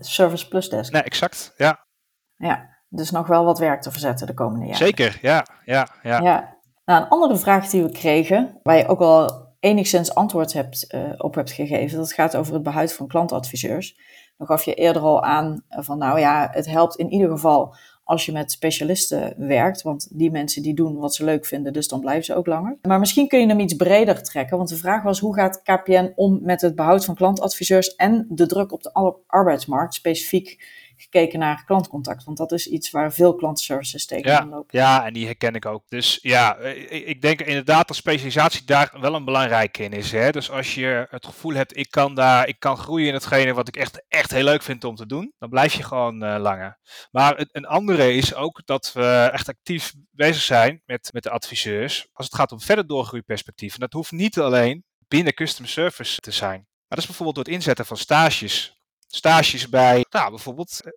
service 0.00 0.48
Plus 0.48 0.68
Desk. 0.68 0.92
Nee, 0.92 1.02
exact. 1.02 1.54
Ja. 1.56 1.86
Ja, 2.36 2.81
dus 2.94 3.10
nog 3.10 3.26
wel 3.26 3.44
wat 3.44 3.58
werk 3.58 3.82
te 3.82 3.90
verzetten 3.90 4.26
de 4.26 4.34
komende 4.34 4.64
jaren. 4.64 4.86
Zeker, 4.86 5.18
ja. 5.22 5.46
ja, 5.64 5.88
ja. 6.02 6.20
ja. 6.20 6.56
Nou, 6.84 7.02
een 7.02 7.08
andere 7.08 7.36
vraag 7.36 7.68
die 7.68 7.82
we 7.82 7.90
kregen, 7.90 8.58
waar 8.62 8.76
je 8.76 8.86
ook 8.86 9.00
al 9.00 9.50
enigszins 9.60 10.14
antwoord 10.14 10.52
hebt, 10.52 10.94
uh, 10.94 11.00
op 11.16 11.34
hebt 11.34 11.50
gegeven, 11.50 11.98
dat 11.98 12.12
gaat 12.12 12.36
over 12.36 12.54
het 12.54 12.62
behoud 12.62 12.92
van 12.92 13.06
klantadviseurs. 13.06 13.96
Dan 14.36 14.46
gaf 14.46 14.64
je 14.64 14.74
eerder 14.74 15.02
al 15.02 15.22
aan 15.22 15.64
van, 15.68 15.98
nou 15.98 16.18
ja, 16.18 16.48
het 16.52 16.66
helpt 16.66 16.96
in 16.96 17.10
ieder 17.12 17.30
geval 17.30 17.74
als 18.04 18.26
je 18.26 18.32
met 18.32 18.52
specialisten 18.52 19.34
werkt, 19.36 19.82
want 19.82 20.18
die 20.18 20.30
mensen 20.30 20.62
die 20.62 20.74
doen 20.74 20.96
wat 20.96 21.14
ze 21.14 21.24
leuk 21.24 21.46
vinden, 21.46 21.72
dus 21.72 21.88
dan 21.88 22.00
blijven 22.00 22.24
ze 22.24 22.34
ook 22.34 22.46
langer. 22.46 22.78
Maar 22.82 22.98
misschien 22.98 23.28
kun 23.28 23.40
je 23.40 23.46
hem 23.46 23.60
iets 23.60 23.74
breder 23.74 24.22
trekken, 24.22 24.56
want 24.56 24.68
de 24.68 24.76
vraag 24.76 25.02
was 25.02 25.20
hoe 25.20 25.34
gaat 25.34 25.62
KPN 25.62 26.12
om 26.14 26.38
met 26.42 26.60
het 26.60 26.74
behoud 26.74 27.04
van 27.04 27.14
klantadviseurs 27.14 27.94
en 27.94 28.26
de 28.28 28.46
druk 28.46 28.72
op 28.72 28.82
de 28.82 29.16
arbeidsmarkt, 29.26 29.94
specifiek 29.94 30.80
gekeken 31.02 31.38
naar 31.38 31.64
klantcontact. 31.64 32.24
Want 32.24 32.36
dat 32.36 32.52
is 32.52 32.66
iets 32.66 32.90
waar 32.90 33.12
veel 33.12 33.34
klantenservices 33.34 34.06
tegenaan 34.06 34.48
ja, 34.48 34.54
lopen. 34.54 34.78
Ja, 34.78 35.06
en 35.06 35.12
die 35.12 35.26
herken 35.26 35.54
ik 35.54 35.66
ook. 35.66 35.88
Dus 35.88 36.18
ja, 36.22 36.56
ik 36.88 37.22
denk 37.22 37.40
inderdaad 37.40 37.88
dat 37.88 37.96
specialisatie 37.96 38.64
daar 38.64 38.94
wel 39.00 39.14
een 39.14 39.24
belangrijke 39.24 39.82
in 39.82 39.92
is. 39.92 40.12
Hè? 40.12 40.30
Dus 40.30 40.50
als 40.50 40.74
je 40.74 41.06
het 41.10 41.26
gevoel 41.26 41.52
hebt, 41.52 41.76
ik 41.76 41.90
kan 41.90 42.14
daar, 42.14 42.48
ik 42.48 42.58
kan 42.58 42.76
groeien 42.76 43.08
in 43.08 43.14
hetgene 43.14 43.54
wat 43.54 43.68
ik 43.68 43.76
echt, 43.76 44.04
echt 44.08 44.30
heel 44.30 44.44
leuk 44.44 44.62
vind 44.62 44.84
om 44.84 44.94
te 44.94 45.06
doen, 45.06 45.32
dan 45.38 45.48
blijf 45.48 45.74
je 45.74 45.82
gewoon 45.82 46.24
uh, 46.24 46.36
langer. 46.38 46.78
Maar 47.10 47.46
een 47.52 47.66
andere 47.66 48.14
is 48.14 48.34
ook 48.34 48.62
dat 48.64 48.92
we 48.92 49.28
echt 49.32 49.48
actief 49.48 49.94
bezig 50.10 50.42
zijn 50.42 50.82
met, 50.84 51.08
met 51.12 51.22
de 51.22 51.30
adviseurs 51.30 52.08
als 52.12 52.26
het 52.26 52.34
gaat 52.34 52.52
om 52.52 52.60
verder 52.60 52.86
doorgroeiperspectief. 52.86 53.74
En 53.74 53.80
dat 53.80 53.92
hoeft 53.92 54.10
niet 54.10 54.38
alleen 54.38 54.84
binnen 55.08 55.34
custom 55.34 55.66
service 55.66 56.20
te 56.20 56.30
zijn. 56.30 56.58
Maar 56.60 56.98
dat 56.98 56.98
is 56.98 57.06
bijvoorbeeld 57.06 57.36
door 57.36 57.44
het 57.44 57.54
inzetten 57.54 57.86
van 57.86 57.96
stages 57.96 58.81
stages 59.14 59.68
bij, 59.68 60.04
nou, 60.10 60.30
bijvoorbeeld 60.30 60.80
eh, 60.84 60.92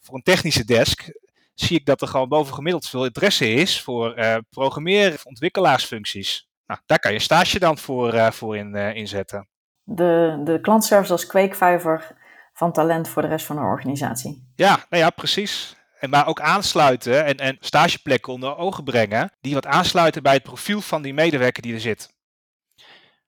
voor 0.00 0.14
een 0.14 0.22
technische 0.22 0.64
desk, 0.64 1.10
zie 1.54 1.78
ik 1.78 1.86
dat 1.86 2.00
er 2.00 2.08
gewoon 2.08 2.28
bovengemiddeld 2.28 2.88
veel 2.88 3.04
interesse 3.04 3.52
is 3.52 3.82
voor 3.82 4.18
uh, 4.18 4.36
programmeer- 4.50 5.20
ontwikkelaarsfuncties. 5.24 6.48
Nou, 6.66 6.80
daar 6.86 6.98
kan 6.98 7.12
je 7.12 7.18
stage 7.18 7.58
dan 7.58 7.78
voor, 7.78 8.32
voor 8.32 8.56
in, 8.56 8.74
inzetten. 8.74 9.48
De, 9.82 10.40
de 10.44 10.60
klantservice 10.60 11.12
als 11.12 11.26
kweekvijver 11.26 12.16
van 12.52 12.72
talent 12.72 13.08
voor 13.08 13.22
de 13.22 13.28
rest 13.28 13.46
van 13.46 13.56
de 13.56 13.62
organisatie. 13.62 14.52
Ja, 14.54 14.86
nou 14.88 15.02
ja, 15.02 15.10
precies. 15.10 15.76
En 15.98 16.10
maar 16.10 16.26
ook 16.26 16.40
aansluiten 16.40 17.24
en, 17.24 17.36
en 17.36 17.56
stageplekken 17.60 18.32
onder 18.32 18.56
ogen 18.56 18.84
brengen 18.84 19.32
die 19.40 19.54
wat 19.54 19.66
aansluiten 19.66 20.22
bij 20.22 20.32
het 20.32 20.42
profiel 20.42 20.80
van 20.80 21.02
die 21.02 21.14
medewerker 21.14 21.62
die 21.62 21.74
er 21.74 21.80
zit. 21.80 22.14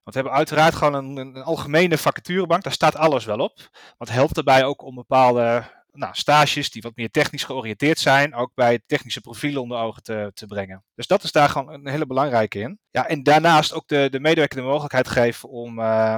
Want 0.08 0.20
we 0.20 0.26
hebben 0.26 0.46
uiteraard 0.46 0.74
gewoon 0.74 0.94
een, 0.94 1.36
een 1.36 1.42
algemene 1.42 1.98
vacaturebank, 1.98 2.62
daar 2.62 2.72
staat 2.72 2.96
alles 2.96 3.24
wel 3.24 3.38
op. 3.38 3.70
Wat 3.98 4.08
helpt 4.08 4.34
daarbij 4.34 4.64
ook 4.64 4.82
om 4.82 4.94
bepaalde 4.94 5.62
nou, 5.92 6.14
stages 6.14 6.70
die 6.70 6.82
wat 6.82 6.96
meer 6.96 7.10
technisch 7.10 7.44
georiënteerd 7.44 7.98
zijn, 7.98 8.34
ook 8.34 8.50
bij 8.54 8.80
technische 8.86 9.20
profielen 9.20 9.62
onder 9.62 9.78
ogen 9.78 10.02
te, 10.02 10.30
te 10.34 10.46
brengen. 10.46 10.84
Dus 10.94 11.06
dat 11.06 11.22
is 11.22 11.32
daar 11.32 11.48
gewoon 11.48 11.72
een 11.72 11.88
hele 11.88 12.06
belangrijke 12.06 12.58
in. 12.58 12.78
Ja, 12.90 13.06
en 13.06 13.22
daarnaast 13.22 13.72
ook 13.72 13.88
de, 13.88 14.08
de 14.10 14.20
medewerker 14.20 14.58
de 14.58 14.64
mogelijkheid 14.64 15.08
geven 15.08 15.48
om 15.48 15.78
uh, 15.78 16.16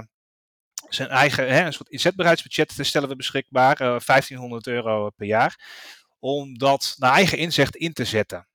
zijn 0.88 1.09
eigen, 1.09 1.48
hè, 1.48 1.64
een 1.64 1.72
soort 1.72 1.88
inzetbaarheidsbudget 1.88 2.76
te 2.76 2.85
stellen 2.85 3.09
we 3.09 3.16
beschikbaar, 3.16 3.81
uh, 3.81 3.94
eh, 3.94 4.00
1500 4.05 4.66
euro 4.66 5.11
per 5.11 5.26
jaar, 5.26 5.59
om 6.18 6.59
dat 6.59 6.94
naar 6.98 7.12
eigen 7.12 7.38
inzicht 7.38 7.76
in 7.76 7.92
te 7.92 8.05
zetten. 8.05 8.48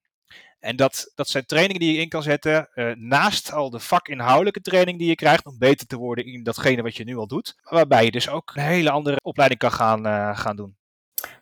En 0.66 0.76
dat, 0.76 1.12
dat 1.16 1.30
zijn 1.30 1.46
trainingen 1.46 1.80
die 1.80 1.94
je 1.94 2.02
in 2.02 2.10
kan 2.10 2.24
zetten, 2.24 2.70
uh, 2.76 2.92
naast 2.96 3.52
al 3.52 3.70
de 3.70 3.80
vakinhoudelijke 3.80 4.62
training 4.62 4.98
die 4.98 5.08
je 5.08 5.16
krijgt, 5.16 5.46
om 5.46 5.58
beter 5.58 5.88
te 5.88 5.98
worden 5.98 6.26
in 6.26 6.44
datgene 6.44 6.82
wat 6.82 6.96
je 6.96 7.04
nu 7.04 7.18
al 7.18 7.28
doet. 7.28 7.56
Waarbij 7.64 8.06
je 8.06 8.12
dus 8.12 8.30
ook 8.30 8.52
een 8.56 8.64
hele 8.64 8.92
andere 8.92 9.18
opleiding 9.24 9.60
kan 9.60 9.72
gaan, 9.72 10.08
uh, 10.08 10.38
gaan 10.38 10.56
doen. 10.56 10.78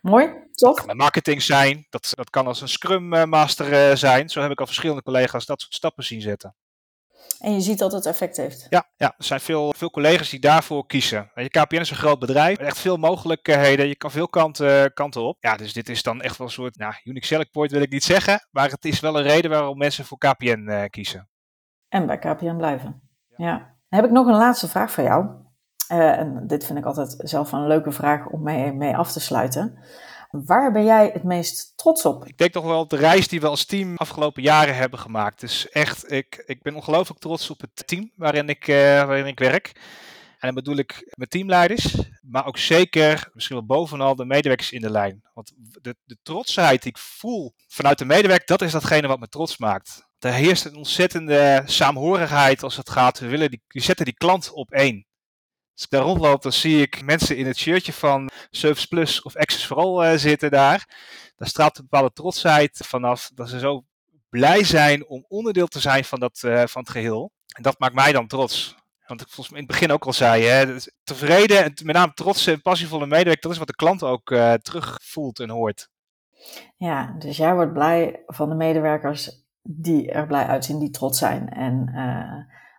Mooi, 0.01 0.25
tof. 0.51 0.75
Dat 0.75 0.85
kan 0.85 0.97
marketing 0.97 1.41
zijn, 1.41 1.87
dat, 1.89 2.11
dat 2.15 2.29
kan 2.29 2.47
als 2.47 2.61
een 2.61 2.69
Scrum 2.69 3.29
Master 3.29 3.97
zijn. 3.97 4.29
Zo 4.29 4.41
heb 4.41 4.51
ik 4.51 4.59
al 4.59 4.65
verschillende 4.65 5.03
collega's 5.03 5.45
dat 5.45 5.61
soort 5.61 5.73
stappen 5.73 6.03
zien 6.03 6.21
zetten. 6.21 6.55
En 7.39 7.53
je 7.53 7.61
ziet 7.61 7.77
dat 7.77 7.91
het 7.91 8.05
effect 8.05 8.37
heeft. 8.37 8.67
Ja, 8.69 8.85
ja 8.95 9.13
er 9.17 9.23
zijn 9.23 9.39
veel, 9.39 9.73
veel 9.77 9.91
collega's 9.91 10.29
die 10.29 10.39
daarvoor 10.39 10.85
kiezen. 10.85 11.31
Je 11.35 11.49
KPN 11.49 11.75
is 11.75 11.89
een 11.89 11.95
groot 11.95 12.19
bedrijf, 12.19 12.57
echt 12.57 12.79
veel 12.79 12.97
mogelijkheden. 12.97 13.87
Je 13.87 13.95
kan 13.95 14.11
veel 14.11 14.27
kanten, 14.27 14.93
kanten 14.93 15.21
op. 15.21 15.37
Ja, 15.39 15.55
dus 15.55 15.73
dit 15.73 15.89
is 15.89 16.03
dan 16.03 16.21
echt 16.21 16.37
wel 16.37 16.47
een 16.47 16.53
soort, 16.53 16.77
nou, 16.77 16.93
unique 17.03 17.25
selling 17.25 17.51
point 17.51 17.71
wil 17.71 17.81
ik 17.81 17.91
niet 17.91 18.03
zeggen. 18.03 18.47
Maar 18.51 18.69
het 18.69 18.85
is 18.85 18.99
wel 18.99 19.17
een 19.17 19.23
reden 19.23 19.51
waarom 19.51 19.77
mensen 19.77 20.05
voor 20.05 20.17
KPN 20.17 20.65
uh, 20.67 20.83
eh, 20.83 20.89
kiezen. 20.89 21.29
En 21.89 22.05
bij 22.05 22.17
KPN 22.17 22.55
blijven. 22.57 23.01
Ja. 23.37 23.45
ja. 23.45 23.57
Dan 23.89 23.99
heb 24.01 24.05
ik 24.05 24.11
nog 24.11 24.27
een 24.27 24.37
laatste 24.37 24.67
vraag 24.67 24.91
voor 24.91 25.03
jou. 25.03 25.25
Uh, 25.91 26.19
en 26.19 26.47
dit 26.47 26.65
vind 26.65 26.77
ik 26.77 26.85
altijd 26.85 27.15
zelf 27.17 27.51
een 27.51 27.67
leuke 27.67 27.91
vraag 27.91 28.27
om 28.27 28.43
mee, 28.43 28.73
mee 28.73 28.95
af 28.95 29.11
te 29.11 29.19
sluiten. 29.19 29.77
Waar 30.41 30.71
ben 30.71 30.83
jij 30.83 31.09
het 31.13 31.23
meest 31.23 31.77
trots 31.77 32.05
op? 32.05 32.25
Ik 32.25 32.37
denk 32.37 32.51
toch 32.51 32.63
wel 32.63 32.79
op 32.79 32.89
de 32.89 32.95
reis 32.95 33.27
die 33.27 33.39
we 33.39 33.47
als 33.47 33.65
team 33.65 33.97
afgelopen 33.97 34.43
jaren 34.43 34.75
hebben 34.75 34.99
gemaakt. 34.99 35.39
Dus 35.39 35.69
echt, 35.69 36.11
ik, 36.11 36.43
ik 36.45 36.61
ben 36.61 36.75
ongelooflijk 36.75 37.19
trots 37.19 37.49
op 37.49 37.61
het 37.61 37.87
team 37.87 38.11
waarin 38.15 38.49
ik, 38.49 38.67
uh, 38.67 38.75
waarin 38.75 39.25
ik 39.25 39.39
werk. 39.39 39.71
En 40.39 40.53
dan 40.53 40.53
bedoel 40.53 40.77
ik 40.77 41.11
mijn 41.13 41.29
teamleiders, 41.29 41.95
maar 42.21 42.45
ook 42.45 42.57
zeker, 42.57 43.29
misschien 43.33 43.55
wel 43.55 43.65
bovenal, 43.65 44.15
de 44.15 44.25
medewerkers 44.25 44.71
in 44.71 44.81
de 44.81 44.91
lijn. 44.91 45.21
Want 45.33 45.53
de, 45.81 45.95
de 46.03 46.17
trotsheid 46.23 46.81
die 46.81 46.91
ik 46.91 46.97
voel 46.97 47.53
vanuit 47.67 47.97
de 47.97 48.05
medewerker, 48.05 48.45
dat 48.45 48.61
is 48.61 48.71
datgene 48.71 49.07
wat 49.07 49.19
me 49.19 49.27
trots 49.27 49.57
maakt. 49.57 50.07
Er 50.19 50.33
heerst 50.33 50.65
een 50.65 50.75
ontzettende 50.75 51.61
saamhorigheid 51.65 52.63
als 52.63 52.77
het 52.77 52.89
gaat. 52.89 53.19
We, 53.19 53.27
willen 53.27 53.49
die, 53.49 53.63
we 53.67 53.79
zetten 53.79 54.05
die 54.05 54.17
klant 54.17 54.51
op 54.51 54.71
één. 54.71 55.05
Als 55.73 55.83
ik 55.83 55.89
daar 55.89 56.01
rondloop, 56.01 56.41
dan 56.41 56.53
zie 56.53 56.81
ik 56.81 57.03
mensen 57.03 57.37
in 57.37 57.45
het 57.45 57.57
shirtje 57.57 57.93
van 57.93 58.29
Service 58.55 58.87
Plus 58.87 59.21
of 59.21 59.35
Access 59.35 59.65
for 59.65 59.77
All 59.77 60.11
uh, 60.11 60.17
zitten 60.17 60.51
daar. 60.51 60.87
Daar 61.35 61.47
straalt 61.47 61.77
een 61.77 61.87
bepaalde 61.89 62.13
trotsheid 62.13 62.81
vanaf 62.85 63.31
dat 63.33 63.49
ze 63.49 63.59
zo 63.59 63.85
blij 64.29 64.63
zijn 64.63 65.07
om 65.07 65.25
onderdeel 65.27 65.67
te 65.67 65.79
zijn 65.79 66.05
van, 66.05 66.19
dat, 66.19 66.41
uh, 66.45 66.63
van 66.65 66.81
het 66.81 66.91
geheel. 66.91 67.31
En 67.55 67.63
dat 67.63 67.79
maakt 67.79 67.93
mij 67.93 68.11
dan 68.11 68.27
trots. 68.27 68.75
Want 69.07 69.21
ik 69.21 69.27
volgens 69.27 69.49
mij 69.49 69.59
in 69.59 69.65
het 69.65 69.73
begin 69.73 69.91
ook 69.91 70.05
al 70.05 70.13
zei, 70.13 70.43
hè, 70.43 70.75
tevreden 71.03 71.63
en 71.63 71.73
met 71.83 71.95
name 71.95 72.13
trotse 72.13 72.51
en 72.51 72.61
passievolle 72.61 73.05
medewerker, 73.05 73.41
dat 73.41 73.51
is 73.51 73.57
wat 73.57 73.67
de 73.67 73.75
klant 73.75 74.03
ook 74.03 74.31
uh, 74.31 74.53
terugvoelt 74.53 75.39
en 75.39 75.49
hoort. 75.49 75.89
Ja, 76.77 77.15
dus 77.19 77.37
jij 77.37 77.53
wordt 77.53 77.73
blij 77.73 78.23
van 78.27 78.49
de 78.49 78.55
medewerkers 78.55 79.45
die 79.61 80.11
er 80.11 80.27
blij 80.27 80.45
uitzien, 80.45 80.79
die 80.79 80.89
trots 80.89 81.19
zijn. 81.19 81.49
En 81.49 81.89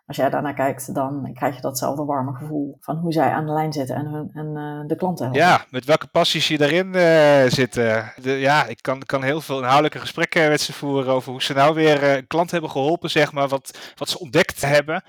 als 0.05 0.17
jij 0.17 0.29
daarnaar 0.29 0.53
kijkt, 0.53 0.93
dan 0.93 1.31
krijg 1.33 1.55
je 1.55 1.61
datzelfde 1.61 2.03
warme 2.03 2.33
gevoel 2.33 2.77
van 2.79 2.97
hoe 2.97 3.13
zij 3.13 3.29
aan 3.29 3.45
de 3.45 3.51
lijn 3.51 3.73
zitten 3.73 3.95
en, 3.95 4.05
hun, 4.05 4.29
en 4.33 4.45
uh, 4.55 4.87
de 4.87 4.95
klanten 4.95 5.25
helpen. 5.25 5.43
Ja, 5.43 5.65
met 5.69 5.85
welke 5.85 6.07
passies 6.07 6.47
je 6.47 6.57
daarin 6.57 6.95
uh, 6.95 7.51
zitten. 7.51 8.13
De, 8.21 8.31
ja, 8.31 8.65
ik 8.65 8.81
kan, 8.81 8.99
kan 8.99 9.23
heel 9.23 9.41
veel 9.41 9.57
inhoudelijke 9.57 9.99
gesprekken 9.99 10.49
met 10.49 10.61
ze 10.61 10.73
voeren 10.73 11.13
over 11.13 11.31
hoe 11.31 11.43
ze 11.43 11.53
nou 11.53 11.73
weer 11.73 12.03
een 12.03 12.27
klant 12.27 12.51
hebben 12.51 12.69
geholpen, 12.69 13.09
zeg 13.09 13.31
maar, 13.31 13.47
wat, 13.47 13.93
wat 13.95 14.09
ze 14.09 14.19
ontdekt 14.19 14.61
hebben. 14.61 15.03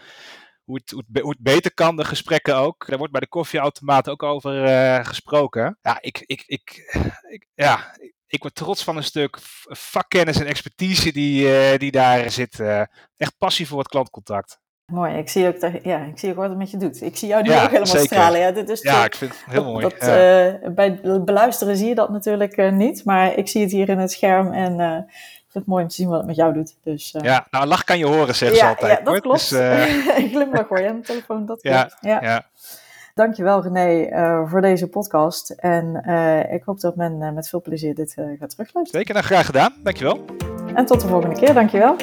Hoe 0.64 0.76
het, 0.76 0.90
hoe, 0.90 1.28
het, 1.28 1.40
beter 1.40 1.74
kan, 1.74 1.96
de 1.96 2.04
gesprekken 2.04 2.56
ook. 2.56 2.86
Daar 2.86 2.98
wordt 2.98 3.12
bij 3.12 3.20
de 3.20 3.28
koffieautomaat 3.28 4.08
ook 4.08 4.22
over 4.22 4.52
gesproken. 5.04 5.78
Ja, 5.82 5.98
ik, 6.00 6.22
ik, 6.26 6.42
ik, 6.46 6.90
ik 7.30 7.46
ja, 7.54 7.96
ik 8.26 8.42
word 8.42 8.54
trots 8.54 8.84
van 8.84 8.96
een 8.96 9.04
stuk 9.04 9.38
vakkennis 9.68 10.40
en 10.40 10.46
expertise 10.46 11.12
die, 11.12 11.78
die 11.78 11.90
daar 11.90 12.30
zit. 12.30 12.60
echt 13.16 13.38
passie 13.38 13.66
voor 13.66 13.78
het 13.78 13.88
klantcontact. 13.88 14.58
Mooi, 14.92 15.14
ik 15.14 15.28
zie 15.28 15.46
ook, 15.46 15.56
ja, 15.82 15.98
ik 15.98 16.18
zie 16.18 16.30
ook 16.30 16.36
wat 16.36 16.48
het 16.48 16.58
met 16.58 16.70
je 16.70 16.76
doet. 16.76 17.02
Ik 17.02 17.16
zie 17.16 17.28
jou 17.28 17.42
nu 17.42 17.50
ook 17.50 17.70
helemaal 17.70 18.04
stralen. 18.04 18.40
Ja, 18.40 18.50
dit 18.50 18.68
is 18.68 18.82
ja 18.82 19.04
ik 19.04 19.14
vind 19.14 19.30
het 19.30 19.42
heel 19.46 19.64
mooi. 19.64 19.82
Dat, 19.82 19.94
ja. 19.98 20.52
uh, 20.52 20.68
bij 20.68 21.00
beluisteren 21.24 21.76
zie 21.76 21.88
je 21.88 21.94
dat 21.94 22.10
natuurlijk 22.10 22.56
uh, 22.56 22.72
niet, 22.72 23.04
maar 23.04 23.34
ik 23.34 23.48
zie 23.48 23.62
het 23.62 23.70
hier 23.70 23.88
in 23.88 23.98
het 23.98 24.12
scherm 24.12 24.52
en 24.52 24.78
uh, 24.78 24.96
ik 24.96 25.44
vind 25.48 25.64
het 25.64 25.66
mooi 25.66 25.82
om 25.82 25.88
te 25.88 25.94
zien 25.94 26.08
wat 26.08 26.18
het 26.18 26.26
met 26.26 26.36
jou 26.36 26.52
doet. 26.52 26.76
Dus, 26.82 27.14
ja, 27.22 27.46
nou, 27.50 27.66
lach 27.66 27.84
kan 27.84 27.98
je 27.98 28.06
horen, 28.06 28.34
zeggen 28.34 28.58
ja, 28.58 28.64
ze 28.64 28.68
altijd. 28.68 28.98
Ja, 28.98 29.04
dat 29.04 29.20
klopt. 29.20 29.50
Dus, 29.50 29.52
ik 30.24 30.30
glimlach 30.30 30.68
hoor 30.68 30.80
je 30.80 30.88
aan 30.88 30.96
de 31.00 31.06
telefoon, 31.06 31.46
dat 31.46 31.60
klopt. 31.60 31.96
Ja, 32.00 32.20
ja. 32.22 32.46
Dankjewel 33.14 33.62
René 33.62 34.08
voor 34.48 34.60
deze 34.60 34.88
podcast 34.88 35.50
en 35.50 35.94
ik 36.50 36.62
hoop 36.64 36.80
dat 36.80 36.96
men 36.96 37.34
met 37.34 37.48
veel 37.48 37.62
plezier 37.62 37.94
dit 37.94 38.12
gaat 38.12 38.50
terugluisteren. 38.50 38.86
Zeker, 38.86 39.14
nou 39.14 39.26
graag 39.26 39.46
gedaan. 39.46 39.74
Dankjewel. 39.82 40.24
En 40.74 40.86
tot 40.86 41.00
de 41.00 41.08
volgende 41.08 41.36
keer, 41.36 41.54
dankjewel. 41.54 41.96